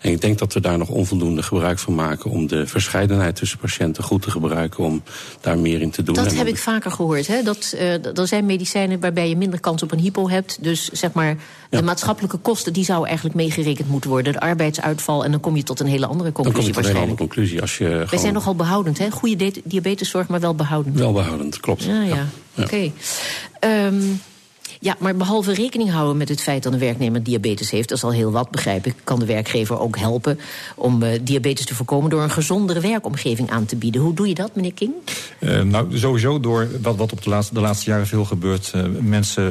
En 0.00 0.10
ik 0.10 0.20
denk 0.20 0.38
dat 0.38 0.52
we 0.52 0.60
daar 0.60 0.78
nog 0.78 0.88
onvoldoende 0.88 1.42
gebruik 1.42 1.78
van 1.78 1.94
maken 1.94 2.30
om 2.30 2.46
de 2.46 2.66
verscheidenheid 2.66 3.36
tussen 3.36 3.58
patiënten 3.58 4.04
goed 4.04 4.22
te 4.22 4.30
gebruiken 4.30 4.84
om 4.84 5.02
daar 5.40 5.58
meer 5.58 5.80
in 5.80 5.90
te 5.90 6.02
doen. 6.02 6.14
Dat 6.14 6.34
heb 6.34 6.46
ik 6.46 6.58
vaker 6.58 6.90
gehoord. 6.90 7.26
Hè? 7.26 7.42
Dat, 7.42 7.72
uh, 7.74 8.18
er 8.18 8.28
zijn 8.28 8.46
medicijnen 8.46 9.00
waarbij 9.00 9.28
je 9.28 9.36
minder 9.36 9.60
kans 9.60 9.82
op 9.82 9.92
een 9.92 9.98
hypo 9.98 10.28
hebt. 10.28 10.58
Dus 10.62 10.88
zeg 10.88 11.12
maar, 11.12 11.36
de 11.70 11.82
maatschappelijke 11.82 12.36
kosten 12.36 12.72
die 12.72 12.84
zouden 12.84 13.08
eigenlijk 13.08 13.36
meegerekend 13.36 13.88
moeten 13.88 14.10
worden. 14.10 14.32
De 14.32 14.40
arbeidsuitval 14.40 15.24
en 15.24 15.30
dan 15.30 15.40
kom 15.40 15.56
je 15.56 15.62
tot 15.62 15.80
een 15.80 15.86
hele 15.86 16.06
andere 16.06 16.32
conclusie 16.32 16.72
dan 16.72 16.72
kom 16.72 16.82
je 16.82 16.88
tot 16.88 16.90
een 16.90 16.90
hele 16.90 17.10
andere 17.10 17.28
conclusie. 17.28 17.60
Als 17.60 17.78
je 17.78 17.88
Wij 17.88 18.04
gewoon... 18.04 18.20
zijn 18.20 18.32
nogal 18.32 18.54
behoudend, 18.54 18.98
hè? 18.98 19.10
Goede 19.10 19.52
diabeteszorg, 19.64 20.28
maar 20.28 20.40
wel 20.40 20.54
behoudend. 20.54 20.98
Wel 20.98 21.12
behoudend, 21.12 21.60
klopt. 21.60 21.84
Ja, 21.84 22.02
ja. 22.02 22.14
ja. 22.14 22.26
Oké. 22.56 22.62
Okay. 22.62 22.92
Um, 23.86 24.20
ja, 24.80 24.96
maar 24.98 25.16
behalve 25.16 25.52
rekening 25.52 25.90
houden 25.90 26.16
met 26.16 26.28
het 26.28 26.40
feit 26.40 26.62
dat 26.62 26.72
een 26.72 26.78
werknemer 26.78 27.22
diabetes 27.22 27.70
heeft, 27.70 27.88
dat 27.88 27.98
is 27.98 28.04
al 28.04 28.12
heel 28.12 28.30
wat, 28.30 28.50
begrijp 28.50 28.86
ik, 28.86 28.94
kan 29.04 29.18
de 29.18 29.24
werkgever 29.26 29.80
ook 29.80 29.98
helpen 29.98 30.38
om 30.76 31.02
uh, 31.02 31.08
diabetes 31.22 31.66
te 31.66 31.74
voorkomen 31.74 32.10
door 32.10 32.22
een 32.22 32.30
gezondere 32.30 32.80
werkomgeving 32.80 33.50
aan 33.50 33.64
te 33.64 33.76
bieden. 33.76 34.00
Hoe 34.00 34.14
doe 34.14 34.28
je 34.28 34.34
dat, 34.34 34.54
meneer 34.54 34.72
King? 34.72 34.92
Uh, 35.38 35.62
nou, 35.62 35.98
sowieso 35.98 36.40
door 36.40 36.68
wat, 36.82 36.96
wat 36.96 37.12
op 37.12 37.22
de 37.22 37.30
laatste, 37.30 37.54
de 37.54 37.60
laatste 37.60 37.90
jaren 37.90 38.06
veel 38.06 38.24
gebeurt, 38.24 38.72
uh, 38.76 38.82
mensen 39.00 39.48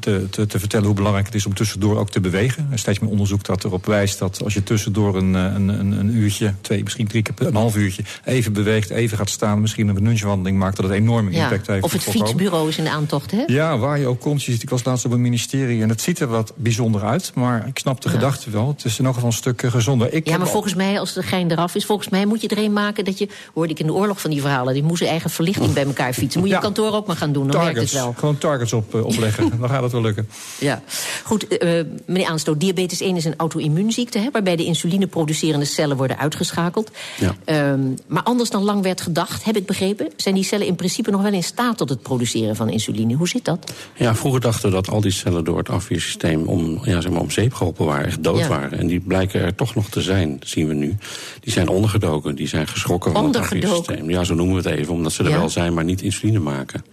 te, 0.00 0.26
te, 0.30 0.46
te, 0.46 0.58
vertellen 0.58 0.86
hoe 0.86 0.94
belangrijk 0.94 1.26
het 1.26 1.34
is 1.34 1.46
om 1.46 1.54
tussendoor 1.54 1.98
ook 1.98 2.10
te 2.10 2.20
bewegen. 2.20 2.66
Er 2.68 2.74
is 2.74 2.80
steeds 2.80 2.98
meer 2.98 3.10
onderzoek 3.10 3.44
dat 3.44 3.64
erop 3.64 3.86
wijst 3.86 4.18
dat 4.18 4.44
als 4.44 4.54
je 4.54 4.62
tussendoor 4.62 5.16
een, 5.16 5.34
een, 5.34 5.68
een, 5.68 5.92
een 5.92 6.16
uurtje, 6.16 6.54
twee, 6.60 6.82
misschien 6.82 7.08
drie 7.08 7.22
keer, 7.22 7.46
een 7.46 7.54
half 7.54 7.76
uurtje, 7.76 8.02
even 8.24 8.52
beweegt, 8.52 8.90
even 8.90 9.16
gaat 9.16 9.30
staan, 9.30 9.60
misschien 9.60 9.88
een 9.88 10.02
lunchwandeling 10.02 10.58
maakt, 10.58 10.76
dat 10.76 10.84
het 10.84 10.94
enorme 10.94 11.30
ja, 11.30 11.42
impact 11.42 11.66
heeft. 11.66 11.84
Of 11.84 11.92
het 11.92 12.02
fietsbureau 12.02 12.68
is 12.68 12.78
in 12.78 12.84
de 12.84 12.90
aantocht, 12.90 13.30
hè? 13.30 13.42
Ja, 13.46 13.78
waar 13.78 13.98
je 13.98 14.06
ook 14.06 14.20
komt. 14.20 14.44
Je 14.44 14.53
ziet, 14.54 14.62
ik 14.62 14.70
was 14.70 14.84
laatst 14.84 15.04
op 15.04 15.12
een 15.12 15.20
ministerie 15.20 15.82
en 15.82 15.88
het 15.88 16.00
ziet 16.00 16.20
er 16.20 16.26
wat 16.26 16.52
bijzonder 16.56 17.02
uit. 17.02 17.32
Maar 17.34 17.66
ik 17.66 17.78
snap 17.78 18.00
de 18.00 18.08
ja. 18.08 18.14
gedachte 18.14 18.50
wel. 18.50 18.68
Het 18.68 18.84
is 18.84 18.98
in 18.98 19.04
elk 19.04 19.14
geval 19.14 19.28
een 19.28 19.36
stuk 19.36 19.62
gezonder. 19.66 20.12
Ik 20.12 20.28
ja, 20.28 20.38
maar 20.38 20.48
volgens 20.48 20.74
mij, 20.74 21.00
als 21.00 21.12
de 21.12 21.22
gein 21.22 21.50
eraf 21.50 21.74
is... 21.74 21.84
volgens 21.84 22.08
mij 22.08 22.26
moet 22.26 22.40
je 22.40 22.48
er 22.48 22.58
een 22.58 22.72
maken 22.72 23.04
dat 23.04 23.18
je... 23.18 23.28
hoorde 23.54 23.72
ik 23.72 23.78
in 23.78 23.86
de 23.86 23.92
oorlog 23.92 24.20
van 24.20 24.30
die 24.30 24.40
verhalen... 24.40 24.74
die 24.74 24.82
moesten 24.82 25.08
eigen 25.08 25.30
verlichting 25.30 25.72
bij 25.72 25.84
elkaar 25.84 26.12
fietsen. 26.12 26.40
Moet 26.40 26.48
je 26.48 26.54
ja. 26.54 26.60
kantoor 26.60 26.92
ook 26.92 27.06
maar 27.06 27.16
gaan 27.16 27.32
doen, 27.32 27.42
dan 27.42 27.52
targets, 27.52 27.74
werkt 27.74 27.90
het 27.92 28.00
wel. 28.00 28.14
Gewoon 28.18 28.38
targets 28.38 28.72
op, 28.72 28.94
uh, 28.94 29.04
opleggen, 29.04 29.50
dan 29.60 29.68
gaat 29.68 29.82
het 29.82 29.92
wel 29.92 30.00
lukken. 30.00 30.28
Ja, 30.58 30.82
goed, 31.24 31.62
uh, 31.62 31.80
meneer 32.06 32.26
Aanstoot, 32.26 32.60
diabetes 32.60 33.00
1 33.00 33.16
is 33.16 33.24
een 33.24 33.34
auto-immuunziekte... 33.36 34.18
Hè, 34.18 34.30
waarbij 34.32 34.56
de 34.56 34.64
insulineproducerende 34.64 35.64
cellen 35.64 35.96
worden 35.96 36.18
uitgeschakeld. 36.18 36.90
Ja. 37.18 37.70
Um, 37.70 37.94
maar 38.06 38.22
anders 38.22 38.50
dan 38.50 38.62
lang 38.62 38.82
werd 38.82 39.00
gedacht, 39.00 39.44
heb 39.44 39.56
ik 39.56 39.66
begrepen... 39.66 40.08
zijn 40.16 40.34
die 40.34 40.44
cellen 40.44 40.66
in 40.66 40.76
principe 40.76 41.10
nog 41.10 41.22
wel 41.22 41.32
in 41.32 41.42
staat 41.42 41.76
tot 41.76 41.88
het 41.88 42.02
produceren 42.02 42.56
van 42.56 42.68
insuline. 42.68 43.14
Hoe 43.14 43.28
zit 43.28 43.44
dat? 43.44 43.72
Ja, 43.94 44.14
vroeger 44.14 44.40
dachten 44.44 44.70
dat 44.70 44.88
al 44.88 45.00
die 45.00 45.10
cellen 45.10 45.44
door 45.44 45.58
het 45.58 45.68
afweersysteem 45.68 46.42
om, 46.46 46.78
ja, 46.82 47.00
zeg 47.00 47.10
maar, 47.12 47.20
om 47.20 47.30
zeep 47.30 47.54
geholpen 47.54 47.86
waren, 47.86 48.06
echt 48.06 48.22
dood 48.22 48.38
Ja. 48.38 48.48
waren. 48.48 48.78
En 48.78 48.86
die 48.86 49.00
blijken 49.00 49.40
er 49.40 49.54
toch 49.54 49.74
nog 49.74 49.88
te 49.88 50.00
zijn, 50.02 50.38
zien 50.44 50.68
we 50.68 50.74
nu. 50.74 50.96
Die 51.40 51.52
zijn 51.52 51.68
ondergedoken, 51.68 52.34
die 52.34 52.48
zijn 52.48 52.66
geschrokken 52.66 53.12
van 53.12 53.24
het 53.24 53.36
afweersysteem. 53.36 54.10
Ja, 54.10 54.24
zo 54.24 54.34
noemen 54.34 54.62
we 54.62 54.68
het 54.68 54.78
even, 54.78 54.92
omdat 54.92 55.12
ze 55.12 55.22
er 55.24 55.30
Ja. 55.30 55.38
wel 55.38 55.48
zijn, 55.48 55.74
maar 55.74 55.84
niet 55.84 56.02
insuline 56.02 56.38
maken. 56.38 56.84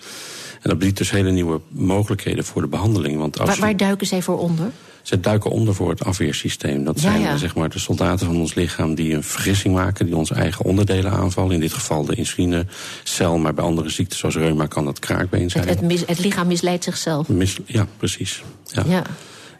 En 0.61 0.69
dat 0.69 0.79
biedt 0.79 0.97
dus 0.97 1.11
hele 1.11 1.31
nieuwe 1.31 1.59
mogelijkheden 1.67 2.43
voor 2.43 2.61
de 2.61 2.67
behandeling. 2.67 3.17
Want 3.17 3.39
als 3.39 3.49
Waar, 3.49 3.59
waar 3.59 3.77
duiken 3.77 4.07
zij 4.07 4.21
voor 4.21 4.39
onder? 4.39 4.71
Ze 5.01 5.19
duiken 5.19 5.51
onder 5.51 5.75
voor 5.75 5.89
het 5.89 6.03
afweersysteem. 6.03 6.83
Dat 6.83 6.99
zijn 6.99 7.21
ja. 7.21 7.31
eh, 7.31 7.35
zeg 7.35 7.55
maar 7.55 7.69
de 7.69 7.79
soldaten 7.79 8.25
van 8.25 8.35
ons 8.39 8.53
lichaam 8.53 8.95
die 8.95 9.13
een 9.13 9.23
vergissing 9.23 9.73
maken, 9.73 10.05
die 10.05 10.15
onze 10.15 10.33
eigen 10.33 10.65
onderdelen 10.65 11.11
aanvallen. 11.11 11.53
In 11.53 11.59
dit 11.59 11.73
geval 11.73 12.05
de 12.05 12.15
insulinecel, 12.15 13.37
maar 13.37 13.53
bij 13.53 13.63
andere 13.63 13.89
ziekten 13.89 14.17
zoals 14.17 14.35
reuma 14.35 14.65
kan 14.65 14.85
dat 14.85 14.99
kraakbeen 14.99 15.49
zijn. 15.49 15.67
Het, 15.67 15.79
het, 15.79 15.87
mis- 15.87 16.03
het 16.05 16.19
lichaam 16.19 16.47
misleidt 16.47 16.83
zichzelf. 16.83 17.27
Mis- 17.27 17.59
ja, 17.65 17.87
precies. 17.97 18.43
Ja. 18.65 18.83
Ja. 18.87 19.03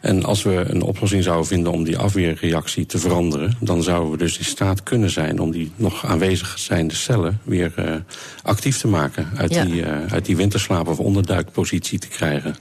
En 0.02 0.24
als 0.24 0.42
we 0.42 0.64
een 0.68 0.82
oplossing 0.82 1.22
zouden 1.24 1.46
vinden 1.46 1.72
om 1.72 1.84
die 1.84 1.98
afweerreactie 1.98 2.86
te 2.86 2.98
veranderen... 2.98 3.56
dan 3.60 3.82
zouden 3.82 4.10
we 4.10 4.16
dus 4.16 4.38
in 4.38 4.44
staat 4.44 4.82
kunnen 4.82 5.10
zijn 5.10 5.40
om 5.40 5.50
die 5.50 5.72
nog 5.76 6.06
aanwezig 6.06 6.58
zijnde 6.58 6.94
cellen... 6.94 7.40
weer 7.42 7.72
eh, 7.76 7.94
actief 8.42 8.78
te 8.78 8.88
maken, 8.88 9.28
uit, 9.36 9.54
Ja. 9.54 9.64
die, 9.64 9.82
eh, 9.82 10.12
uit 10.12 10.24
die 10.24 10.36
winterslaap- 10.36 10.88
of 10.88 10.98
onderduikpositie 10.98 11.98
te 11.98 12.08
krijgen. 12.08 12.56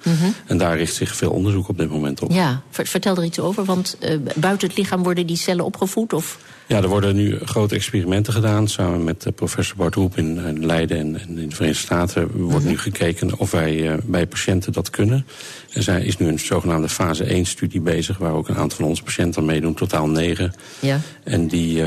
En 0.45 0.57
daar 0.57 0.77
richt 0.77 0.93
zich 0.95 1.15
veel 1.15 1.31
onderzoek 1.31 1.67
op 1.67 1.77
dit 1.77 1.89
moment 1.89 2.21
op. 2.21 2.29
Mhm. 2.29 2.37
Ja, 2.37 2.61
ver- 2.69 2.87
vertel 2.87 3.15
er 3.17 3.23
iets 3.23 3.39
over, 3.39 3.65
want 3.65 3.97
eh, 3.99 4.17
buiten 4.35 4.67
het 4.67 4.77
lichaam 4.77 5.03
worden 5.03 5.27
die 5.27 5.37
cellen 5.37 5.65
opgevoed? 5.65 6.13
Of? 6.13 6.37
Ja, 6.71 6.81
er 6.81 6.87
worden 6.87 7.15
nu 7.15 7.39
grote 7.43 7.75
experimenten 7.75 8.33
gedaan. 8.33 8.67
Samen 8.67 9.03
met 9.03 9.25
eh, 9.25 9.33
professor 9.33 9.77
Bart 9.77 9.95
Hoep 9.95 10.17
in, 10.17 10.37
eh, 10.37 10.63
Leiden 10.63 10.97
en, 10.97 11.37
in 11.37 11.49
de 11.49 11.55
Verenigde 11.55 11.83
Staten... 11.83 12.31
wordt 12.31 12.65
nu 12.65 12.77
gekeken 12.77 13.39
of 13.39 13.51
wij 13.51 13.89
eh, 13.89 13.97
bij 14.03 14.27
patiënten 14.27 14.71
dat 14.71 14.89
kunnen. 14.89 15.25
Er 15.73 15.83
zijn, 15.83 16.03
is 16.03 16.17
nu 16.17 16.27
een 16.27 16.39
zogenaamde 16.39 16.89
fase 16.89 17.43
1-studie 17.45 17.81
bezig... 17.81 18.17
waar 18.17 18.33
ook 18.33 18.49
een 18.49 18.55
aantal 18.55 18.77
van 18.77 18.87
onze 18.87 19.03
patiënten 19.03 19.41
aan 19.41 19.47
meedoen, 19.47 19.73
totaal 19.73 20.09
negen. 20.09 20.53
Ja. 20.79 20.99
En 21.23 21.47
die 21.47 21.83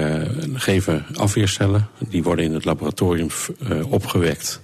geven 0.54 1.04
afweercellen. 1.14 1.88
Die 2.08 2.22
worden 2.22 2.44
in 2.44 2.54
het 2.54 2.64
laboratorium 2.64 3.28
opgewekt 3.88 4.60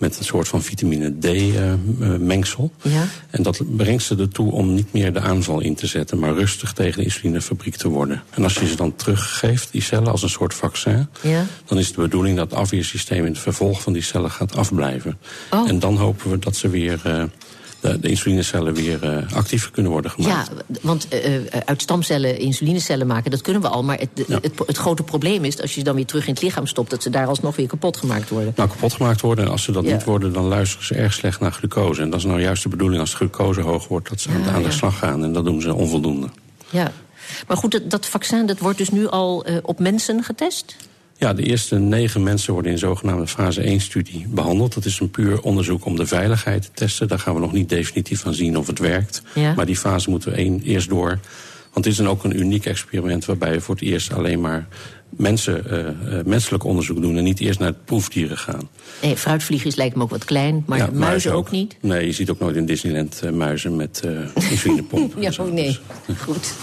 met 0.00 0.18
een 0.18 0.24
soort 0.24 0.48
van 0.48 0.62
vitamine 0.62 1.18
D-mengsel. 1.18 2.72
Ja. 2.82 3.04
En 3.30 3.42
dat 3.42 3.76
brengt 3.76 4.02
ze 4.02 4.16
ertoe 4.16 4.52
om 4.52 4.74
niet 4.74 4.92
meer 4.92 5.12
de 5.12 5.20
aanval 5.20 5.60
in 5.60 5.74
te 5.74 5.86
zetten... 5.86 6.18
maar 6.18 6.34
rustig 6.34 6.72
tegen 6.72 6.98
de 6.98 7.04
insulinefabriek 7.04 7.76
te 7.76 7.88
worden. 7.88 8.22
En 8.30 8.42
als 8.42 8.54
je 8.54 8.66
ze 8.66 8.76
dan 8.76 8.96
teruggeeft, 8.96 9.72
die 9.72 9.82
cellen, 9.82 10.10
als 10.10 10.22
een 10.22 10.28
soort 10.28 10.54
vaccin... 10.54 11.08
Ja. 11.22 11.46
dan 11.64 11.78
is 11.78 11.92
de 11.92 12.00
bedoeling 12.00 12.36
dat 12.36 12.50
het 12.50 12.60
afweersysteem 12.60 13.24
in 13.24 13.32
het 13.32 13.40
vervolg 13.40 13.82
van 13.82 13.92
die 13.92 14.02
cellen 14.02 14.30
gaat 14.30 14.56
afblijven. 14.56 15.18
Oh. 15.50 15.68
En 15.68 15.78
dan 15.78 15.96
hopen 15.96 16.30
we 16.30 16.38
dat 16.38 16.56
ze 16.56 16.68
weer... 16.68 17.28
de, 17.80 18.00
de 18.00 18.08
insulinecellen 18.08 18.74
weer 18.74 19.02
eh, 19.02 19.32
actiever 19.36 19.70
kunnen 19.70 19.92
worden 19.92 20.10
gemaakt. 20.10 20.50
Ja, 20.56 20.76
want 20.80 21.08
eh, 21.08 21.36
eh, 21.36 21.42
uit 21.64 21.82
stamcellen 21.82 22.38
insulinecellen 22.38 23.06
maken, 23.06 23.30
dat 23.30 23.40
kunnen 23.40 23.62
we 23.62 23.68
al. 23.68 23.82
Maar 23.82 23.98
het, 23.98 24.08
Ja. 24.26 24.38
het, 24.42 24.52
het 24.66 24.76
grote 24.76 25.02
probleem 25.02 25.44
is, 25.44 25.60
als 25.60 25.70
je 25.74 25.78
ze 25.78 25.84
dan 25.84 25.94
weer 25.94 26.06
terug 26.06 26.26
in 26.26 26.32
het 26.32 26.42
lichaam 26.42 26.66
stopt... 26.66 26.90
dat 26.90 27.02
ze 27.02 27.10
daar 27.10 27.26
alsnog 27.26 27.56
weer 27.56 27.66
kapot 27.66 27.96
gemaakt 27.96 28.28
worden. 28.28 28.52
nou 28.56 28.68
kapot 28.68 28.92
gemaakt 28.92 29.20
worden. 29.20 29.44
En 29.44 29.50
als 29.50 29.62
ze 29.62 29.72
dat 29.72 29.84
Ja. 29.84 29.92
niet 29.92 30.04
worden, 30.04 30.32
dan 30.32 30.44
luisteren 30.44 30.86
ze 30.86 30.94
erg 30.94 31.12
slecht 31.12 31.40
naar 31.40 31.52
glucose. 31.52 32.02
En 32.02 32.10
dat 32.10 32.18
is 32.18 32.24
nou 32.24 32.40
juist 32.40 32.62
de 32.62 32.68
bedoeling 32.68 33.00
als 33.00 33.10
de 33.10 33.16
glucose 33.16 33.60
hoog 33.60 33.88
wordt... 33.88 34.08
dat 34.08 34.20
ze 34.20 34.28
aan, 34.30 34.62
de 34.62 34.68
ja. 34.68 34.70
slag 34.70 34.98
gaan. 34.98 35.24
En 35.24 35.32
dat 35.32 35.44
doen 35.44 35.60
ze 35.60 35.74
onvoldoende. 35.74 36.28
Ja. 36.70 36.92
Maar 37.46 37.56
goed, 37.56 37.70
dat, 37.70 37.90
dat 37.90 38.06
vaccin 38.06 38.46
dat 38.46 38.58
wordt 38.58 38.78
dus 38.78 38.90
nu 38.90 39.08
al 39.08 39.46
op 39.62 39.78
mensen 39.78 40.24
getest? 40.24 40.76
Ja, 41.20 41.32
de 41.34 41.42
eerste 41.42 41.78
negen 41.78 42.22
mensen 42.22 42.52
worden 42.52 42.72
in 42.72 42.78
zogenaamde 42.78 43.26
fase 43.26 43.78
1-studie 43.80 44.26
behandeld. 44.28 44.74
Dat 44.74 44.84
is 44.84 45.00
een 45.00 45.10
puur 45.10 45.40
onderzoek 45.40 45.84
om 45.84 45.96
de 45.96 46.06
veiligheid 46.06 46.62
te 46.62 46.70
testen. 46.74 47.08
Daar 47.08 47.18
gaan 47.18 47.34
we 47.34 47.40
nog 47.40 47.52
niet 47.52 47.68
definitief 47.68 48.20
van 48.20 48.34
zien 48.34 48.56
of 48.58 48.66
het 48.66 48.78
werkt. 48.78 49.22
Ja. 49.34 49.54
Maar 49.54 49.66
die 49.66 49.76
fase 49.76 50.10
moeten 50.10 50.30
we 50.30 50.36
één, 50.36 50.60
eerst 50.64 50.88
door. 50.88 51.08
Want 51.72 51.84
het 51.84 51.86
is 51.86 51.96
dan 51.96 52.08
ook 52.08 52.24
een 52.24 52.40
uniek 52.40 52.66
experiment... 52.66 53.24
waarbij 53.24 53.52
we 53.52 53.60
voor 53.60 53.74
het 53.74 53.84
eerst 53.84 54.12
alleen 54.12 54.40
maar 54.40 54.66
mensen, 55.08 55.70
eh, 55.70 55.88
eh, 55.88 56.24
menselijk 56.26 56.64
onderzoek 56.64 57.00
doen... 57.00 57.16
en 57.16 57.24
niet 57.24 57.40
eerst 57.40 57.58
naar 57.58 57.72
proefdieren 57.72 58.38
gaan. 58.38 58.68
Nee, 59.02 59.16
fruitvliegers 59.16 59.74
lijkt 59.74 59.96
me 59.96 60.02
ook 60.02 60.10
wat 60.10 60.24
klein, 60.24 60.62
maar 60.66 60.78
Ja, 60.78 60.88
muizen 60.92 61.32
ook. 61.32 61.50
niet. 61.50 61.76
Nee, 61.80 62.06
je 62.06 62.12
ziet 62.12 62.30
ook 62.30 62.38
nooit 62.38 62.56
in 62.56 62.66
Disneyland 62.66 63.20
eh, 63.22 63.30
muizen 63.30 63.76
met 63.76 64.00
eh 64.04 64.44
insulinepompen. 64.50 65.22
Ja, 65.22 65.30
oh 65.40 65.52
nee. 65.52 65.78
Dus, 66.06 66.16
Goed. 66.18 66.54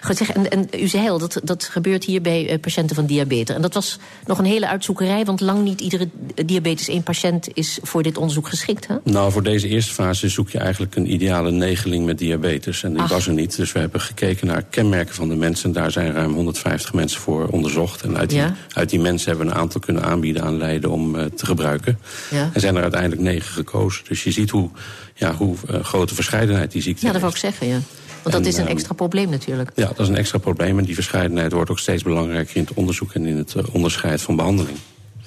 Goed 0.00 0.16
zeg, 0.16 0.30
en, 0.30 0.50
en 0.50 0.68
u 0.80 0.88
zei 0.88 1.08
al, 1.08 1.18
dat, 1.18 1.40
dat 1.44 1.64
gebeurt 1.64 2.04
hier 2.04 2.22
bij 2.22 2.48
eh, 2.48 2.60
patiënten 2.60 2.96
van 2.96 3.06
diabetes. 3.06 3.56
En 3.56 3.62
dat 3.62 3.74
was 3.74 3.98
nog 4.26 4.38
een 4.38 4.44
hele 4.44 4.68
uitzoekerij, 4.68 5.24
want 5.24 5.40
lang 5.40 5.62
niet 5.62 5.80
iedere 5.80 6.08
diabetes 6.46 6.90
1-patiënt 7.00 7.48
is 7.54 7.78
voor 7.82 8.02
dit 8.02 8.16
onderzoek 8.18 8.48
geschikt. 8.48 8.86
Hè? 8.86 8.94
Nou, 9.04 9.32
voor 9.32 9.42
deze 9.42 9.68
eerste 9.68 9.92
fase 9.92 10.28
zoek 10.28 10.50
je 10.50 10.58
eigenlijk 10.58 10.96
een 10.96 11.12
ideale 11.12 11.50
negeling 11.50 12.04
met 12.06 12.18
diabetes. 12.18 12.82
En 12.82 12.92
die 12.92 13.02
Ach. 13.02 13.08
was 13.10 13.26
er 13.26 13.32
niet. 13.32 13.56
Dus 13.56 13.72
we 13.72 13.78
hebben 13.78 14.00
gekeken 14.00 14.46
naar 14.46 14.62
kenmerken 14.62 15.14
van 15.14 15.28
de 15.28 15.34
mensen. 15.36 15.72
Daar 15.72 15.90
zijn 15.90 16.12
ruim 16.12 16.32
150 16.34 16.92
mensen 16.92 17.20
voor 17.20 17.46
onderzocht. 17.46 18.02
En 18.02 18.16
uit 18.16 18.28
die, 18.30 18.38
Ja. 18.38 18.54
uit 18.72 18.90
die 18.90 19.00
mensen 19.00 19.28
hebben 19.28 19.46
we 19.46 19.52
een 19.52 19.58
aantal 19.58 19.80
kunnen 19.80 20.02
aanbieden 20.02 20.42
aan 20.42 20.56
Leiden 20.56 20.90
om 20.90 21.16
eh, 21.18 21.24
te 21.24 21.46
gebruiken. 21.46 21.98
Ja. 22.30 22.50
En 22.52 22.60
zijn 22.60 22.76
er 22.76 22.82
uiteindelijk 22.82 23.22
negen 23.22 23.52
gekozen. 23.52 24.04
Dus 24.08 24.24
je 24.24 24.30
ziet 24.30 24.50
hoe, 24.50 24.70
ja, 25.14 25.34
hoe 25.34 25.56
eh, 25.68 25.84
grote 25.84 26.14
verscheidenheid 26.14 26.72
die 26.72 26.82
ziekte 26.82 27.06
Ja, 27.06 27.12
dat 27.12 27.20
wou 27.20 27.32
ik 27.32 27.38
zeggen, 27.38 27.66
ja. 27.66 27.78
Want 28.22 28.34
dat 28.34 28.42
En, 28.42 28.48
is 28.48 28.56
een 28.56 28.62
ehm, 28.62 28.72
extra 28.72 28.94
probleem 28.94 29.30
natuurlijk. 29.30 29.70
Ja, 29.74 29.86
dat 29.86 30.00
is 30.00 30.08
een 30.08 30.16
extra 30.16 30.38
probleem. 30.38 30.78
En 30.78 30.84
die 30.84 30.94
verscheidenheid 30.94 31.52
wordt 31.52 31.70
ook 31.70 31.78
steeds 31.78 32.02
belangrijker 32.02 32.56
in 32.56 32.62
het 32.62 32.74
onderzoek... 32.74 33.12
en 33.12 33.26
in 33.26 33.36
het 33.36 33.54
eh, 33.54 33.64
onderscheid 33.72 34.22
van 34.22 34.36
behandeling. 34.36 34.78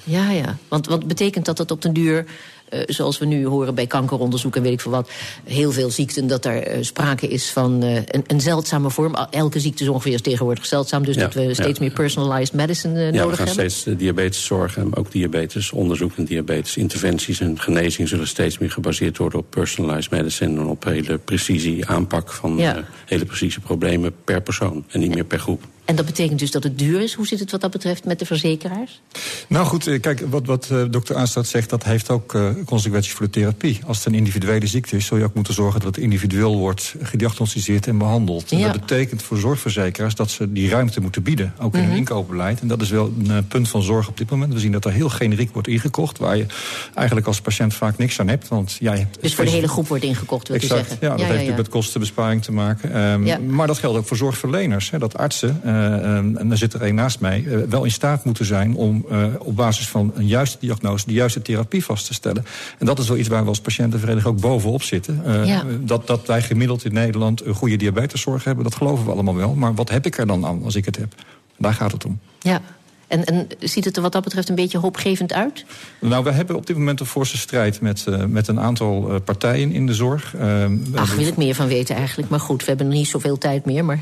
Ja, 0.04 0.30
ja. 0.30 0.56
Want 0.68 0.86
wat 0.86 1.06
betekent 1.06 1.44
dat 1.44 1.56
dat 1.56 1.70
op 1.70 1.82
den 1.82 1.92
duur, 1.92 2.24
eh, 2.68 2.80
zoals 2.86 3.18
we 3.18 3.26
nu 3.26 3.46
horen 3.46 3.74
bij 3.74 3.86
kankeronderzoek 3.86 4.56
en 4.56 4.62
weet 4.62 4.72
ik 4.72 4.80
veel 4.80 4.90
wat, 4.90 5.10
heel 5.44 5.72
veel 5.72 5.90
ziekten, 5.90 6.26
dat 6.26 6.44
er 6.44 6.62
eh, 6.62 6.82
sprake 6.82 7.28
is 7.28 7.50
van 7.50 7.82
eh, 7.82 7.94
een, 7.94 8.24
een 8.26 8.40
zeldzame 8.40 8.90
vorm. 8.90 9.14
Elke 9.30 9.60
ziekte 9.60 9.82
is 9.82 9.88
ongeveer 9.88 10.20
tegenwoordig 10.20 10.66
zeldzaam, 10.66 11.04
dus 11.04 11.14
Ja, 11.14 11.22
dat 11.22 11.34
we 11.34 11.54
steeds 11.54 11.78
meer 11.78 11.90
personalized 11.90 12.52
medicine 12.52 12.98
eh, 12.98 13.04
Ja, 13.04 13.10
we 13.10 13.16
nodig 13.16 13.36
gaan 13.36 13.46
hebben. 13.46 13.70
steeds 13.70 13.98
diabeteszorg 13.98 14.76
en 14.76 14.96
ook 14.96 15.10
diabetesonderzoek 15.12 16.12
en 16.16 16.24
diabetesinterventies 16.24 17.40
en 17.40 17.60
genezing 17.60 18.08
zullen 18.08 18.28
steeds 18.28 18.58
meer 18.58 18.70
gebaseerd 18.70 19.16
worden 19.16 19.38
op 19.38 19.50
personalized 19.50 20.10
medicine 20.10 20.60
en 20.60 20.66
op 20.66 20.84
hele 20.84 21.18
precisie 21.18 21.86
aanpak 21.86 22.32
van 22.32 22.60
hele 23.06 23.24
precieze 23.24 23.60
problemen 23.60 24.14
per 24.24 24.40
persoon 24.42 24.84
en 24.88 25.00
niet 25.00 25.14
meer 25.14 25.24
per 25.24 25.38
groep. 25.38 25.62
En 25.84 25.96
dat 25.96 26.06
betekent 26.06 26.38
dus 26.38 26.50
dat 26.50 26.62
het 26.62 26.78
duur 26.78 27.00
is. 27.00 27.14
Hoe 27.14 27.26
zit 27.26 27.40
het 27.40 27.50
wat 27.50 27.60
dat 27.60 27.70
betreft 27.70 28.04
met 28.04 28.18
de 28.18 28.26
verzekeraars? 28.26 29.00
Nou 29.48 29.66
goed, 29.66 29.86
eh, 29.86 30.00
kijk, 30.00 30.24
wat, 30.30 30.46
wat 30.46 30.68
uh, 30.72 30.82
dokter 30.90 31.16
Aanstaat 31.16 31.46
zegt... 31.46 31.70
dat 31.70 31.84
heeft 31.84 32.10
ook 32.10 32.34
uh, 32.34 32.48
consequenties 32.66 33.12
voor 33.12 33.26
de 33.26 33.32
therapie. 33.32 33.80
Als 33.86 33.96
het 33.96 34.06
een 34.06 34.14
individuele 34.14 34.66
ziekte 34.66 34.96
is... 34.96 35.06
zul 35.06 35.16
je 35.16 35.24
ook 35.24 35.34
moeten 35.34 35.54
zorgen 35.54 35.80
dat 35.80 35.94
het 35.94 36.04
individueel 36.04 36.56
wordt 36.56 36.94
gediagnosticeerd 37.02 37.86
en 37.86 37.98
behandeld. 37.98 38.50
Ja. 38.50 38.56
En 38.56 38.62
dat 38.62 38.80
betekent 38.80 39.22
voor 39.22 39.38
zorgverzekeraars 39.38 40.14
dat 40.14 40.30
ze 40.30 40.52
die 40.52 40.68
ruimte 40.68 41.00
moeten 41.00 41.22
bieden. 41.22 41.54
Ook 41.58 41.72
in 41.72 41.78
hun 41.78 41.82
mm 41.82 41.88
-hmm. 41.88 41.98
inkoopbeleid. 41.98 42.60
En 42.60 42.68
dat 42.68 42.82
is 42.82 42.90
wel 42.90 43.12
een 43.18 43.30
uh, 43.30 43.38
punt 43.48 43.68
van 43.68 43.82
zorg 43.82 44.08
op 44.08 44.16
dit 44.16 44.30
moment. 44.30 44.52
We 44.52 44.58
zien 44.58 44.72
dat 44.72 44.84
er 44.84 44.92
heel 44.92 45.08
generiek 45.08 45.52
wordt 45.52 45.68
ingekocht... 45.68 46.18
waar 46.18 46.36
je 46.36 46.46
eigenlijk 46.94 47.26
als 47.26 47.40
patiënt 47.40 47.74
vaak 47.74 47.98
niks 47.98 48.20
aan 48.20 48.28
hebt. 48.28 48.48
Want 48.48 48.76
jij 48.80 48.98
hebt 48.98 49.22
dus 49.22 49.34
voor 49.34 49.44
de 49.44 49.50
hele 49.50 49.68
groep 49.68 49.88
wordt 49.88 50.04
ingekocht, 50.04 50.48
wil 50.48 50.56
exact, 50.56 50.80
je 50.80 50.86
zeggen? 50.86 50.98
Ja, 51.00 51.08
dat 51.08 51.18
ja, 51.18 51.24
heeft 51.24 51.38
natuurlijk 51.38 51.66
met 51.66 51.74
kostenbesparing 51.82 52.42
te 52.42 52.52
maken. 52.52 53.00
Um, 53.00 53.26
ja. 53.26 53.38
Maar 53.38 53.66
dat 53.66 53.78
geldt 53.78 53.98
ook 53.98 54.06
voor 54.06 54.16
zorgverleners. 54.16 54.90
Hè, 54.90 54.98
dat 54.98 55.16
artsen... 55.16 55.60
Uh, 55.74 56.16
en 56.16 56.48
daar 56.48 56.58
zit 56.58 56.74
er 56.74 56.82
een 56.82 56.94
naast 56.94 57.20
mij, 57.20 57.40
uh, 57.40 57.58
wel 57.68 57.84
in 57.84 57.90
staat 57.90 58.24
moeten 58.24 58.44
zijn 58.44 58.74
om 58.74 59.04
uh, 59.10 59.26
op 59.38 59.56
basis 59.56 59.88
van 59.88 60.12
een 60.14 60.26
juiste 60.26 60.56
diagnose 60.60 61.06
de 61.06 61.12
juiste 61.12 61.42
therapie 61.42 61.84
vast 61.84 62.06
te 62.06 62.14
stellen. 62.14 62.44
En 62.78 62.86
dat 62.86 62.98
is 62.98 63.08
wel 63.08 63.16
iets 63.16 63.28
waar 63.28 63.42
we 63.42 63.48
als 63.48 63.60
patiëntenvereniging 63.60 64.34
ook 64.34 64.40
bovenop 64.40 64.82
zitten. 64.82 65.22
Ja. 65.46 65.64
dat, 65.80 66.06
dat 66.06 66.26
wij 66.26 66.42
gemiddeld 66.42 66.84
in 66.84 66.92
Nederland 66.92 67.44
een 67.44 67.54
goede 67.54 67.76
diabeteszorg 67.76 68.44
hebben, 68.44 68.64
dat 68.64 68.74
geloven 68.74 69.04
we 69.04 69.10
allemaal 69.10 69.36
wel. 69.36 69.54
Maar 69.54 69.74
wat 69.74 69.90
heb 69.90 70.06
ik 70.06 70.18
er 70.18 70.26
dan 70.26 70.46
aan 70.46 70.64
als 70.64 70.74
ik 70.74 70.84
het 70.84 70.96
heb? 70.96 71.14
Daar 71.58 71.74
gaat 71.74 71.92
het 71.92 72.04
om. 72.04 72.18
Ja. 72.38 72.60
En, 73.06 73.24
en, 73.24 73.48
ziet 73.58 73.84
het 73.84 73.96
er 73.96 74.02
wat 74.02 74.12
dat 74.12 74.24
betreft 74.24 74.48
een 74.48 74.54
beetje 74.54 74.78
hoopgevend 74.78 75.32
uit? 75.32 75.64
Nou, 76.00 76.24
we 76.24 76.30
hebben 76.30 76.56
op 76.56 76.66
dit 76.66 76.76
moment 76.76 77.00
een 77.00 77.06
forse 77.06 77.38
strijd 77.38 77.80
met, 77.80 78.04
uh, 78.08 78.24
met 78.24 78.48
een 78.48 78.60
aantal 78.60 79.10
uh, 79.10 79.16
partijen 79.24 79.72
in 79.72 79.86
de 79.86 79.94
zorg. 79.94 80.34
Uh, 80.34 80.64
Ach, 80.94 81.14
wil 81.14 81.26
ik 81.26 81.36
meer 81.36 81.54
van 81.54 81.66
weten 81.66 81.96
eigenlijk. 81.96 82.28
Maar 82.28 82.40
goed, 82.40 82.60
we 82.60 82.68
hebben 82.68 82.86
nog 82.86 82.96
niet 82.96 83.08
zoveel 83.08 83.38
tijd 83.38 83.64
meer. 83.64 83.84
Maar... 83.84 84.00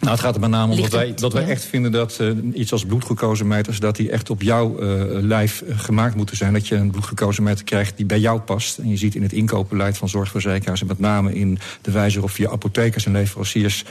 Nou, 0.00 0.12
het 0.12 0.20
gaat 0.20 0.34
er 0.34 0.40
met 0.40 0.50
name 0.50 0.72
om 0.72 0.80
dat 0.80 0.92
wij, 0.92 1.14
dat 1.14 1.32
wij 1.32 1.46
echt 1.46 1.64
vinden 1.64 1.92
dat 1.92 2.18
uh, 2.20 2.30
iets 2.52 2.72
als 2.72 2.84
bloedglucosemeters... 2.84 3.80
dat 3.80 3.96
die 3.96 4.10
echt 4.10 4.30
op 4.30 4.42
jouw 4.42 4.82
uh, 4.82 5.22
lijf 5.22 5.62
uh, 5.62 5.78
gemaakt 5.78 6.14
moeten 6.14 6.36
zijn. 6.36 6.52
Dat 6.52 6.68
je 6.68 6.74
een 6.74 6.90
bloedglucosemeter 6.90 7.64
krijgt 7.64 7.96
die 7.96 8.06
bij 8.06 8.20
jou 8.20 8.40
past. 8.40 8.78
En 8.78 8.88
je 8.88 8.96
ziet 8.96 9.14
in 9.14 9.22
het 9.22 9.32
inkoopbeleid 9.32 9.98
van 9.98 10.08
zorgverzekeraars... 10.08 10.80
en 10.80 10.86
met 10.86 10.98
name 10.98 11.34
in 11.34 11.58
de 11.80 11.90
wijze 11.90 12.14
waarop 12.14 12.30
via 12.30 12.50
apothekers 12.50 13.06
en 13.06 13.12
leveranciers... 13.12 13.84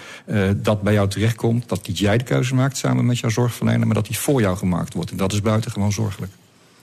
dat 0.56 0.82
bij 0.82 0.94
jou 0.94 1.10
terechtkomt. 1.10 1.70
Dat 1.70 1.88
niet 1.88 2.00
jij 2.00 2.18
de 2.18 2.24
keuze 2.24 2.56
maakt 2.56 2.78
samen 2.78 3.06
met 3.06 3.20
jouw 3.20 3.30
zorgverlener... 3.30 3.86
maar 3.86 3.96
dat 3.96 4.08
die 4.08 4.18
voor 4.18 4.42
jou 4.42 4.58
gemaakt 4.58 4.94
wordt. 4.94 5.12
En 5.12 5.18
dat 5.18 5.34
is 5.34 5.42
buitengewoon 5.42 5.92
zorgelijk. 5.92 6.32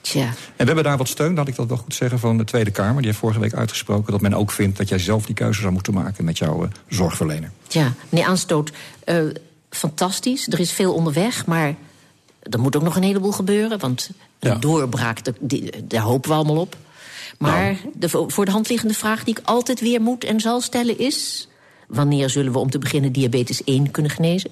Tja. 0.03 0.21
En 0.21 0.33
we 0.57 0.63
hebben 0.65 0.83
daar 0.83 0.97
wat 0.97 1.07
steun, 1.07 1.35
laat 1.35 1.47
ik 1.47 1.55
dat 1.55 1.67
wel 1.67 1.77
goed 1.77 1.95
zeggen, 1.95 2.19
van 2.19 2.37
de 2.37 2.43
Tweede 2.43 2.71
Kamer. 2.71 2.95
Die 2.95 3.05
heeft 3.05 3.17
vorige 3.17 3.39
week 3.39 3.53
uitgesproken 3.53 4.11
dat 4.11 4.21
men 4.21 4.33
ook 4.33 4.51
vindt 4.51 4.77
dat 4.77 4.89
jij 4.89 4.99
zelf 4.99 5.25
die 5.25 5.35
keuze 5.35 5.61
zou 5.61 5.73
moeten 5.73 5.93
maken 5.93 6.25
met 6.25 6.37
jouw 6.37 6.63
uh, 6.63 6.69
zorgverlener. 6.87 7.51
Ja, 7.67 7.93
meneer 8.09 8.27
Aanstoot, 8.27 8.71
uh, 9.05 9.23
fantastisch. 9.69 10.47
Er 10.47 10.59
is 10.59 10.71
veel 10.71 10.93
onderweg, 10.93 11.45
maar 11.45 11.75
er 12.39 12.59
moet 12.59 12.75
ook 12.75 12.83
nog 12.83 12.95
een 12.95 13.03
heleboel 13.03 13.31
gebeuren. 13.31 13.79
Want 13.79 14.09
een 14.39 14.49
ja. 14.49 14.55
doorbraak, 14.55 15.23
de, 15.23 15.33
die, 15.39 15.87
daar 15.87 16.01
hopen 16.01 16.29
we 16.29 16.35
allemaal 16.35 16.57
op. 16.59 16.77
Maar 17.37 17.63
nou. 17.63 17.77
de 17.93 18.09
voor 18.09 18.45
de 18.45 18.51
hand 18.51 18.69
liggende 18.69 18.93
vraag 18.93 19.23
die 19.23 19.37
ik 19.37 19.45
altijd 19.45 19.79
weer 19.79 20.01
moet 20.01 20.23
en 20.23 20.39
zal 20.39 20.61
stellen 20.61 20.99
is... 20.99 21.47
wanneer 21.87 22.29
zullen 22.29 22.51
we 22.51 22.59
om 22.59 22.69
te 22.69 22.79
beginnen 22.79 23.11
diabetes 23.11 23.63
1 23.63 23.91
kunnen 23.91 24.11
genezen? 24.11 24.51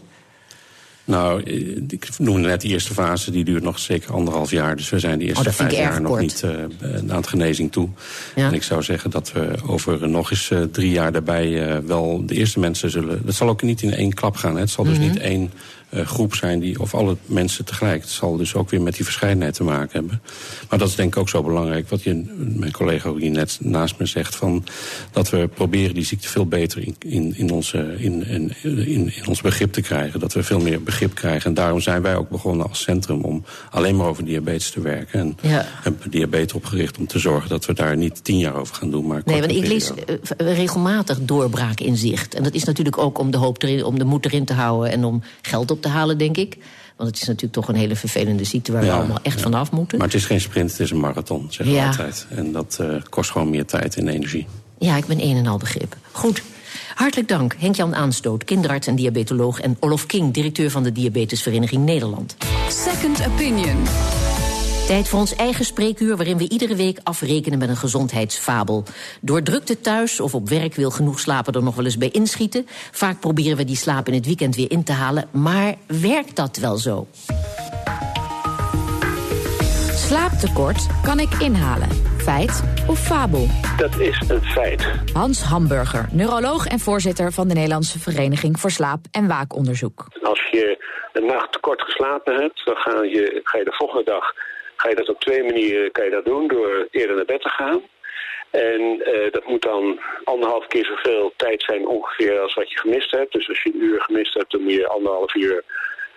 Nou, 1.05 1.43
ik 1.87 2.09
noemde 2.17 2.47
net 2.47 2.61
de 2.61 2.67
eerste 2.67 2.93
fase, 2.93 3.31
die 3.31 3.43
duurt 3.43 3.63
nog 3.63 3.79
zeker 3.79 4.13
anderhalf 4.13 4.51
jaar. 4.51 4.75
Dus 4.75 4.89
we 4.89 4.99
zijn 4.99 5.19
de 5.19 5.25
eerste 5.25 5.49
oh, 5.49 5.55
vijf 5.55 5.71
jaar 5.71 6.01
nog 6.01 6.11
kort. 6.11 6.21
niet 6.21 6.41
uh, 6.45 6.95
aan 6.95 7.17
het 7.17 7.27
genezing 7.27 7.71
toe. 7.71 7.89
Ja. 8.35 8.47
En 8.47 8.53
ik 8.53 8.63
zou 8.63 8.83
zeggen 8.83 9.09
dat 9.09 9.31
we 9.31 9.55
over 9.67 10.09
nog 10.09 10.31
eens 10.31 10.49
uh, 10.49 10.61
drie 10.61 10.91
jaar 10.91 11.11
daarbij 11.11 11.47
uh, 11.47 11.77
wel 11.77 12.25
de 12.25 12.35
eerste 12.35 12.59
mensen 12.59 12.89
zullen... 12.89 13.21
Dat 13.25 13.35
zal 13.35 13.49
ook 13.49 13.61
niet 13.61 13.81
in 13.81 13.93
één 13.93 14.13
klap 14.13 14.35
gaan. 14.35 14.53
Hè. 14.53 14.59
Het 14.59 14.69
zal 14.69 14.83
dus 14.83 14.97
mm 14.97 15.03
-hmm. 15.03 15.11
niet 15.11 15.21
één 15.21 15.51
groep 15.91 16.35
zijn, 16.35 16.59
die, 16.59 16.79
of 16.79 16.95
alle 16.95 17.17
mensen 17.25 17.65
tegelijk. 17.65 18.01
Het 18.01 18.11
zal 18.11 18.37
dus 18.37 18.55
ook 18.55 18.69
weer 18.69 18.81
met 18.81 18.95
die 18.95 19.05
verscheidenheid 19.05 19.53
te 19.53 19.63
maken 19.63 19.89
hebben. 19.91 20.21
Maar 20.69 20.79
dat 20.79 20.87
is 20.87 20.95
denk 20.95 21.13
ik 21.13 21.19
ook 21.19 21.29
zo 21.29 21.43
belangrijk, 21.43 21.89
wat 21.89 22.03
je, 22.03 22.23
mijn 22.37 22.71
collega 22.71 23.09
ook 23.09 23.19
hier 23.19 23.31
net 23.31 23.57
naast 23.61 23.97
me 23.97 24.05
zegt... 24.05 24.35
Van, 24.35 24.63
dat 25.11 25.29
we 25.29 25.47
proberen 25.47 25.93
die 25.93 26.05
ziekte 26.05 26.29
veel 26.29 26.45
beter 26.45 26.85
in, 26.85 26.95
in, 26.99 27.37
in, 27.37 27.51
onze, 27.51 27.95
in, 27.97 28.27
in, 28.27 28.53
in, 28.63 29.15
in 29.15 29.27
ons 29.27 29.41
begrip 29.41 29.71
te 29.71 29.81
krijgen. 29.81 30.19
Dat 30.19 30.33
we 30.33 30.43
veel 30.43 30.59
meer 30.59 30.83
begrip 30.83 31.15
krijgen. 31.15 31.49
En 31.49 31.53
daarom 31.53 31.81
zijn 31.81 32.01
wij 32.01 32.15
ook 32.15 32.29
begonnen 32.29 32.67
als 32.67 32.81
centrum 32.81 33.21
om 33.21 33.43
alleen 33.71 33.95
maar 33.95 34.07
over 34.07 34.25
diabetes 34.25 34.69
te 34.69 34.81
werken. 34.81 35.19
En 35.19 35.37
ja. 35.41 35.65
hebben 35.67 36.11
diabetes 36.11 36.53
opgericht 36.53 36.97
om 36.97 37.07
te 37.07 37.19
zorgen 37.19 37.49
dat 37.49 37.65
we 37.65 37.73
daar 37.73 37.97
niet 37.97 38.23
tien 38.23 38.37
jaar 38.37 38.55
over 38.55 38.75
gaan 38.75 38.91
doen. 38.91 39.07
Maar 39.07 39.21
nee, 39.25 39.39
want 39.39 39.51
ik 39.51 39.67
lees 39.67 39.91
uh, 39.91 40.15
regelmatig 40.37 41.19
doorbraak 41.21 41.79
in 41.79 41.97
zicht. 41.97 42.35
En 42.35 42.43
dat 42.43 42.53
is 42.53 42.63
natuurlijk 42.63 42.97
ook 42.97 43.19
om 43.19 43.31
de, 43.31 43.37
hoop 43.37 43.63
erin, 43.63 43.83
om 43.83 43.99
de 43.99 44.05
moed 44.05 44.25
erin 44.25 44.45
te 44.45 44.53
houden 44.53 44.91
en 44.91 45.03
om 45.03 45.23
geld 45.41 45.71
op 45.71 45.80
te 45.81 45.87
halen, 45.87 46.17
denk 46.17 46.37
ik. 46.37 46.57
Want 46.95 47.09
het 47.09 47.21
is 47.21 47.27
natuurlijk 47.27 47.53
toch 47.53 47.67
een 47.67 47.75
hele 47.75 47.95
vervelende 47.95 48.43
ziekte 48.43 48.71
waar 48.71 48.83
ja, 48.85 48.91
we 48.91 48.97
allemaal 48.97 49.19
echt 49.21 49.37
ja. 49.37 49.41
vanaf 49.41 49.71
moeten. 49.71 49.97
Maar 49.97 50.07
het 50.07 50.15
is 50.15 50.25
geen 50.25 50.41
sprint, 50.41 50.71
het 50.71 50.79
is 50.79 50.91
een 50.91 50.99
marathon, 50.99 51.47
zeggen 51.49 51.75
ja. 51.75 51.81
we 51.81 51.87
altijd. 51.87 52.25
En 52.29 52.51
dat 52.51 52.77
uh, 52.81 52.95
kost 53.09 53.31
gewoon 53.31 53.49
meer 53.49 53.65
tijd 53.65 53.97
en 53.97 54.07
energie. 54.07 54.47
Ja, 54.79 54.97
ik 54.97 55.05
ben 55.05 55.21
een 55.21 55.35
en 55.35 55.47
al 55.47 55.57
begrip. 55.57 55.97
Goed. 56.11 56.41
Hartelijk 56.95 57.27
dank, 57.27 57.55
Henk-Jan 57.59 57.95
Aanstoot, 57.95 58.43
kinderarts 58.43 58.87
en 58.87 58.95
diabetoloog... 58.95 59.59
en 59.59 59.77
Olof 59.79 60.05
King, 60.05 60.33
directeur 60.33 60.71
van 60.71 60.83
de 60.83 60.91
Diabetesvereniging 60.91 61.85
Nederland. 61.85 62.35
Second 62.69 63.25
Opinion. 63.27 64.20
Tijd 64.87 65.07
voor 65.07 65.19
ons 65.19 65.35
eigen 65.35 65.65
spreekuur, 65.65 66.15
waarin 66.15 66.37
we 66.37 66.49
iedere 66.49 66.75
week 66.75 66.99
afrekenen 67.03 67.59
met 67.59 67.69
een 67.69 67.75
gezondheidsfabel. 67.75 68.83
Door 69.21 69.41
drukte 69.43 69.79
thuis 69.79 70.19
of 70.19 70.35
op 70.35 70.49
werk 70.49 70.73
wil 70.75 70.91
genoeg 70.91 71.19
slapen 71.19 71.53
er 71.53 71.63
nog 71.63 71.75
wel 71.75 71.85
eens 71.85 71.97
bij 71.97 72.09
inschieten. 72.11 72.65
Vaak 72.91 73.19
proberen 73.19 73.57
we 73.57 73.63
die 73.63 73.75
slaap 73.75 74.07
in 74.07 74.13
het 74.13 74.25
weekend 74.25 74.55
weer 74.55 74.71
in 74.71 74.83
te 74.83 74.91
halen. 74.91 75.29
Maar 75.31 75.75
werkt 76.01 76.35
dat 76.35 76.57
wel 76.57 76.77
zo? 76.77 77.07
Slaaptekort 79.93 80.87
kan 81.03 81.19
ik 81.19 81.33
inhalen. 81.33 81.89
Feit 82.17 82.63
of 82.87 82.99
fabel? 82.99 83.47
Dat 83.77 83.99
is 83.99 84.21
een 84.27 84.41
feit. 84.41 84.91
Hans 85.13 85.43
Hamburger, 85.43 86.07
neuroloog 86.11 86.65
en 86.65 86.79
voorzitter 86.79 87.31
van 87.31 87.47
de 87.47 87.53
Nederlandse 87.53 87.99
Vereniging 87.99 88.59
voor 88.59 88.71
Slaap- 88.71 89.05
en 89.11 89.27
Waakonderzoek. 89.27 90.05
Als 90.23 90.47
je 90.51 90.85
een 91.13 91.25
nacht 91.25 91.51
tekort 91.51 91.81
geslapen 91.81 92.33
hebt, 92.33 92.61
dan 92.65 92.75
ga 92.75 93.03
je, 93.03 93.39
ga 93.43 93.57
je 93.57 93.63
de 93.63 93.73
volgende 93.73 94.03
dag 94.03 94.33
ga 94.81 94.89
je 94.89 94.95
dat 94.95 95.09
op 95.09 95.19
twee 95.19 95.43
manieren 95.43 95.91
kan 95.91 96.05
je 96.05 96.11
dat 96.11 96.25
doen. 96.25 96.47
Door 96.47 96.87
eerder 96.91 97.15
naar 97.15 97.25
bed 97.25 97.41
te 97.41 97.49
gaan. 97.49 97.81
En 98.49 98.81
uh, 98.81 99.31
dat 99.31 99.45
moet 99.45 99.61
dan 99.61 99.99
anderhalf 100.23 100.67
keer 100.67 100.85
zoveel 100.85 101.33
tijd 101.35 101.63
zijn 101.63 101.87
ongeveer 101.87 102.39
als 102.39 102.53
wat 102.53 102.71
je 102.71 102.79
gemist 102.79 103.11
hebt. 103.11 103.33
Dus 103.33 103.49
als 103.49 103.61
je 103.63 103.73
een 103.73 103.83
uur 103.83 104.01
gemist 104.01 104.33
hebt, 104.33 104.51
dan 104.51 104.61
moet 104.61 104.73
je 104.73 104.87
anderhalf 104.87 105.35
uur 105.35 105.63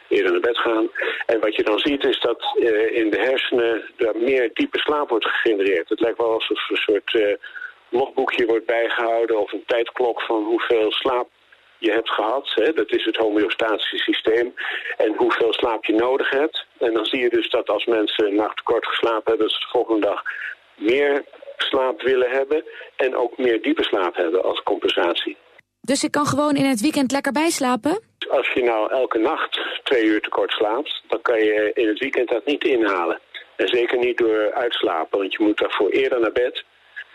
eerder 0.09 0.33
naar 0.33 0.41
bed 0.41 0.59
gaan. 0.59 0.89
En 1.27 1.41
wat 1.41 1.55
je 1.57 1.63
dan 1.63 1.79
ziet 1.79 2.05
is 2.05 2.21
dat 2.21 2.55
uh, 2.59 2.97
in 2.97 3.11
de 3.11 3.19
hersenen 3.19 3.83
er 3.97 4.17
meer 4.17 4.51
diepe 4.53 4.79
slaap 4.79 5.09
wordt 5.09 5.27
gegenereerd. 5.27 5.89
Het 5.89 6.01
lijkt 6.01 6.19
wel 6.19 6.33
alsof 6.33 6.71
een 6.71 6.77
soort 6.77 7.15
uh, 7.15 7.35
logboekje 7.89 8.47
wordt 8.47 8.67
bijgehouden 8.67 9.41
of 9.41 9.53
een 9.53 9.65
tijdklok 9.67 10.21
van 10.23 10.45
hoeveel 10.45 10.93
slaap 10.93 11.29
je 11.85 11.93
hebt 11.93 12.11
gehad. 12.11 12.53
Hè? 12.55 12.73
Dat 12.73 12.91
is 12.93 13.05
het 13.05 13.17
homeostatische 13.17 13.97
systeem. 13.97 14.55
En 14.97 15.15
hoeveel 15.17 15.53
slaap 15.53 15.85
je 15.85 15.95
nodig 15.95 16.31
hebt. 16.31 16.67
En 16.79 16.93
dan 16.93 17.05
zie 17.05 17.21
je 17.21 17.29
dus 17.29 17.51
dat 17.51 17.69
als 17.69 17.85
mensen 17.85 18.27
een 18.27 18.35
nacht 18.35 18.57
tekort 18.57 18.87
geslapen 18.87 19.31
hebben... 19.33 19.51
ze 19.51 19.59
de 19.59 19.67
volgende 19.71 20.07
dag 20.07 20.23
meer 20.77 21.25
slaap 21.57 22.03
willen 22.03 22.31
hebben... 22.31 22.65
en 22.97 23.17
ook 23.17 23.39
meer 23.39 23.63
diepe 23.63 23.85
slaap 23.85 24.17
hebben 24.17 24.43
als 24.45 24.63
compensatie. 24.63 25.37
Dus 25.81 26.05
ik 26.05 26.11
kan 26.11 26.27
gewoon 26.27 26.57
in 26.57 26.65
het 26.65 26.81
weekend 26.81 27.13
lekker 27.13 27.33
bijslapen? 27.33 28.01
Als 28.29 28.51
je 28.55 28.63
nou 28.63 28.91
elke 28.91 29.19
nacht 29.19 29.61
twee 29.83 30.05
uur 30.05 30.21
tekort 30.21 30.53
slaapt... 30.53 31.03
dan 31.09 31.23
kan 31.23 31.39
je 31.39 31.71
in 31.75 31.89
het 31.89 31.99
weekend 31.99 32.29
dat 32.29 32.47
niet 32.47 32.65
inhalen. 32.65 33.21
En 33.57 33.69
zeker 33.69 33.99
niet 33.99 34.19
door 34.19 34.53
uitslapen, 34.53 35.19
want 35.19 35.33
je 35.33 35.45
moet 35.45 35.59
daarvoor 35.59 35.91
eerder 35.91 36.21
naar 36.21 36.33
bed... 36.33 36.65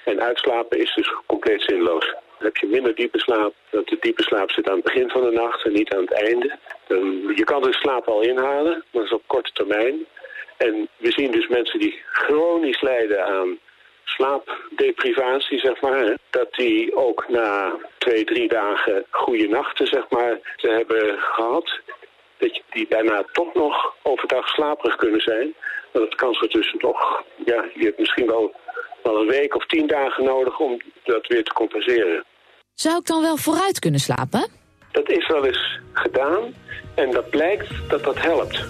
En 0.10 0.22
uitslapen 0.22 0.80
is 0.80 0.94
dus 0.96 1.14
compleet 1.26 1.62
zinloos. 1.62 2.16
Heb 2.39 2.58
je 2.58 2.67
minder 2.67 2.95
diepe 2.95 3.19
slaap. 3.19 3.54
Dat 3.69 3.88
de 3.88 3.97
diepe 3.99 4.23
slaap 4.23 4.52
zit 4.52 4.67
aan 4.69 4.75
het 4.75 4.84
begin 4.84 5.10
van 5.10 5.23
de 5.23 5.32
nacht 5.32 5.65
en 5.65 5.73
niet 5.73 5.93
aan 5.93 6.02
het 6.02 6.13
einde. 6.13 6.58
Je 7.36 7.43
kan 7.43 7.62
de 7.62 7.73
slaap 7.73 8.08
al 8.08 8.21
inhalen, 8.21 8.71
maar 8.71 8.86
dat 8.91 9.04
is 9.04 9.12
op 9.12 9.23
korte 9.28 9.52
termijn. 9.54 10.06
En 10.58 10.88
we 10.97 11.12
zien 11.12 11.32
dus 11.32 11.47
mensen 11.47 11.80
die 11.80 12.02
chronisch 12.12 12.82
lijden 12.82 13.25
aan 13.25 13.58
slaapdeprivatie, 14.04 15.60
zeg 15.60 15.82
maar. 15.82 15.99
Hè, 15.99 16.13
dat 16.30 16.54
die 16.54 16.95
ook 16.95 17.25
na 17.28 17.78
twee, 17.97 18.23
drie 18.23 18.47
dagen 18.47 19.06
goede 19.10 19.47
nachten, 19.47 19.88
zeg 19.88 20.10
maar, 20.10 20.39
te 20.56 20.69
hebben 20.69 21.19
gehad. 21.19 21.80
Dat 22.38 22.56
je 22.56 22.62
die 22.69 22.86
daarna 22.89 23.23
toch 23.32 23.54
nog 23.54 23.95
overdag 24.02 24.47
slaperig 24.47 24.95
kunnen 24.95 25.21
zijn. 25.21 25.54
Maar 25.91 26.02
dat 26.02 26.15
kan 26.15 26.34
ze 26.34 26.47
dus 26.47 26.75
toch, 26.78 27.23
ja, 27.45 27.65
je 27.73 27.86
hebt 27.86 27.99
misschien 27.99 28.28
wel 28.28 28.54
wel 29.04 29.22
een 29.22 29.28
week 29.28 29.56
of 29.56 29.66
tien 29.66 29.88
dagen 29.88 30.24
nodig 30.24 30.60
om 30.60 30.82
dat 31.04 31.28
weer 31.28 31.44
te 31.44 31.54
compenseren. 31.54 32.24
Zou 32.74 32.98
ik 32.98 33.06
dan 33.06 33.22
wel 33.22 33.38
vooruit 33.38 33.80
kunnen 33.80 34.00
slapen? 34.00 34.48
Dat 34.92 35.10
is 35.10 35.28
wel 35.28 35.46
eens 35.46 35.80
gedaan 35.94 36.54
en 36.96 37.12
dat 37.12 37.30
blijkt 37.30 37.90
dat 37.90 38.04
dat 38.04 38.20
helpt. 38.22 38.66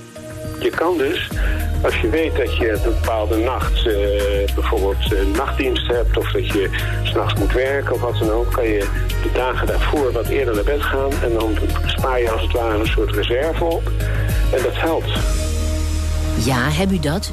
Je 0.59 0.69
kan 0.69 0.97
dus, 0.97 1.29
als 1.83 2.01
je 2.01 2.09
weet 2.09 2.35
dat 2.35 2.57
je 2.57 2.71
een 2.71 2.83
bepaalde 2.83 3.37
nacht 3.37 3.85
uh, 3.85 3.93
bijvoorbeeld 4.55 5.11
uh, 5.11 5.35
nachtdienst 5.35 5.87
hebt... 5.87 6.17
of 6.17 6.31
dat 6.31 6.47
je 6.47 6.69
s'nachts 7.03 7.39
moet 7.39 7.53
werken 7.53 7.93
of 7.93 8.01
wat 8.01 8.17
dan 8.19 8.29
ook... 8.29 8.51
kan 8.51 8.67
je 8.67 8.79
de 9.23 9.31
dagen 9.33 9.67
daarvoor 9.67 10.11
wat 10.11 10.27
eerder 10.27 10.55
naar 10.55 10.63
bed 10.63 10.81
gaan. 10.81 11.11
En 11.23 11.33
dan 11.33 11.57
spaar 11.85 12.19
je 12.21 12.31
als 12.31 12.41
het 12.41 12.51
ware 12.51 12.79
een 12.79 12.85
soort 12.85 13.15
reserve 13.15 13.63
op. 13.63 13.83
En 14.53 14.63
dat 14.63 14.75
helpt. 14.75 15.47
Ja, 16.45 16.69
heb 16.69 16.91
u 16.91 16.99
dat? 16.99 17.31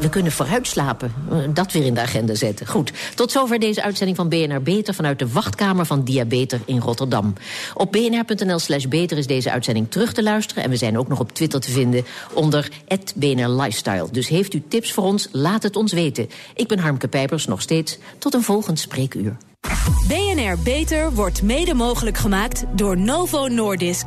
We, 0.00 0.08
kunnen 0.08 0.32
vooruit 0.32 0.66
slapen. 0.66 1.12
Eh, 1.30 1.38
dat 1.54 1.72
weer 1.72 1.84
in 1.84 1.94
de 1.94 2.00
agenda 2.00 2.34
zetten. 2.34 2.66
Goed, 2.66 2.92
tot 3.14 3.30
zover 3.30 3.58
deze 3.58 3.82
uitzending 3.82 4.16
van 4.16 4.28
BNR 4.28 4.62
Beter... 4.62 4.94
vanuit 4.94 5.18
de 5.18 5.28
wachtkamer 5.28 5.86
van 5.86 6.04
Diabeter 6.04 6.60
in 6.64 6.78
Rotterdam. 6.78 7.32
Op 7.74 7.92
bnr.nl 7.92 8.58
slash 8.58 8.84
beter 8.84 9.18
is 9.18 9.26
deze 9.26 9.50
uitzending 9.50 9.90
terug 9.90 10.12
te 10.12 10.22
luisteren... 10.22 10.62
en 10.62 10.70
we 10.70 10.76
zijn 10.76 10.98
ook 10.98 11.08
nog 11.08 11.20
op 11.20 11.32
Twitter 11.32 11.60
te 11.60 11.70
vinden 11.70 12.04
onder 12.32 12.68
BNR 13.14 13.48
Lifestyle. 13.48 14.08
Dus 14.10 14.28
heeft 14.28 14.54
u 14.54 14.62
tips 14.68 14.92
voor 14.92 15.04
ons, 15.04 15.28
laat 15.32 15.62
het 15.62 15.76
ons 15.76 15.92
weten. 15.92 16.28
Ik 16.54 16.68
ben 16.68 16.78
Harmke 16.78 17.08
Pijpers, 17.08 17.46
nog 17.46 17.60
steeds. 17.60 17.98
Tot 18.18 18.34
een 18.34 18.42
volgend 18.42 18.78
spreekuur. 18.78 19.36
BNR 20.08 20.58
Beter 20.64 21.12
wordt 21.12 21.42
mede 21.42 21.74
mogelijk 21.74 22.18
gemaakt 22.18 22.64
door 22.74 22.98
Novo 22.98 23.46
Nordisk. 23.46 24.06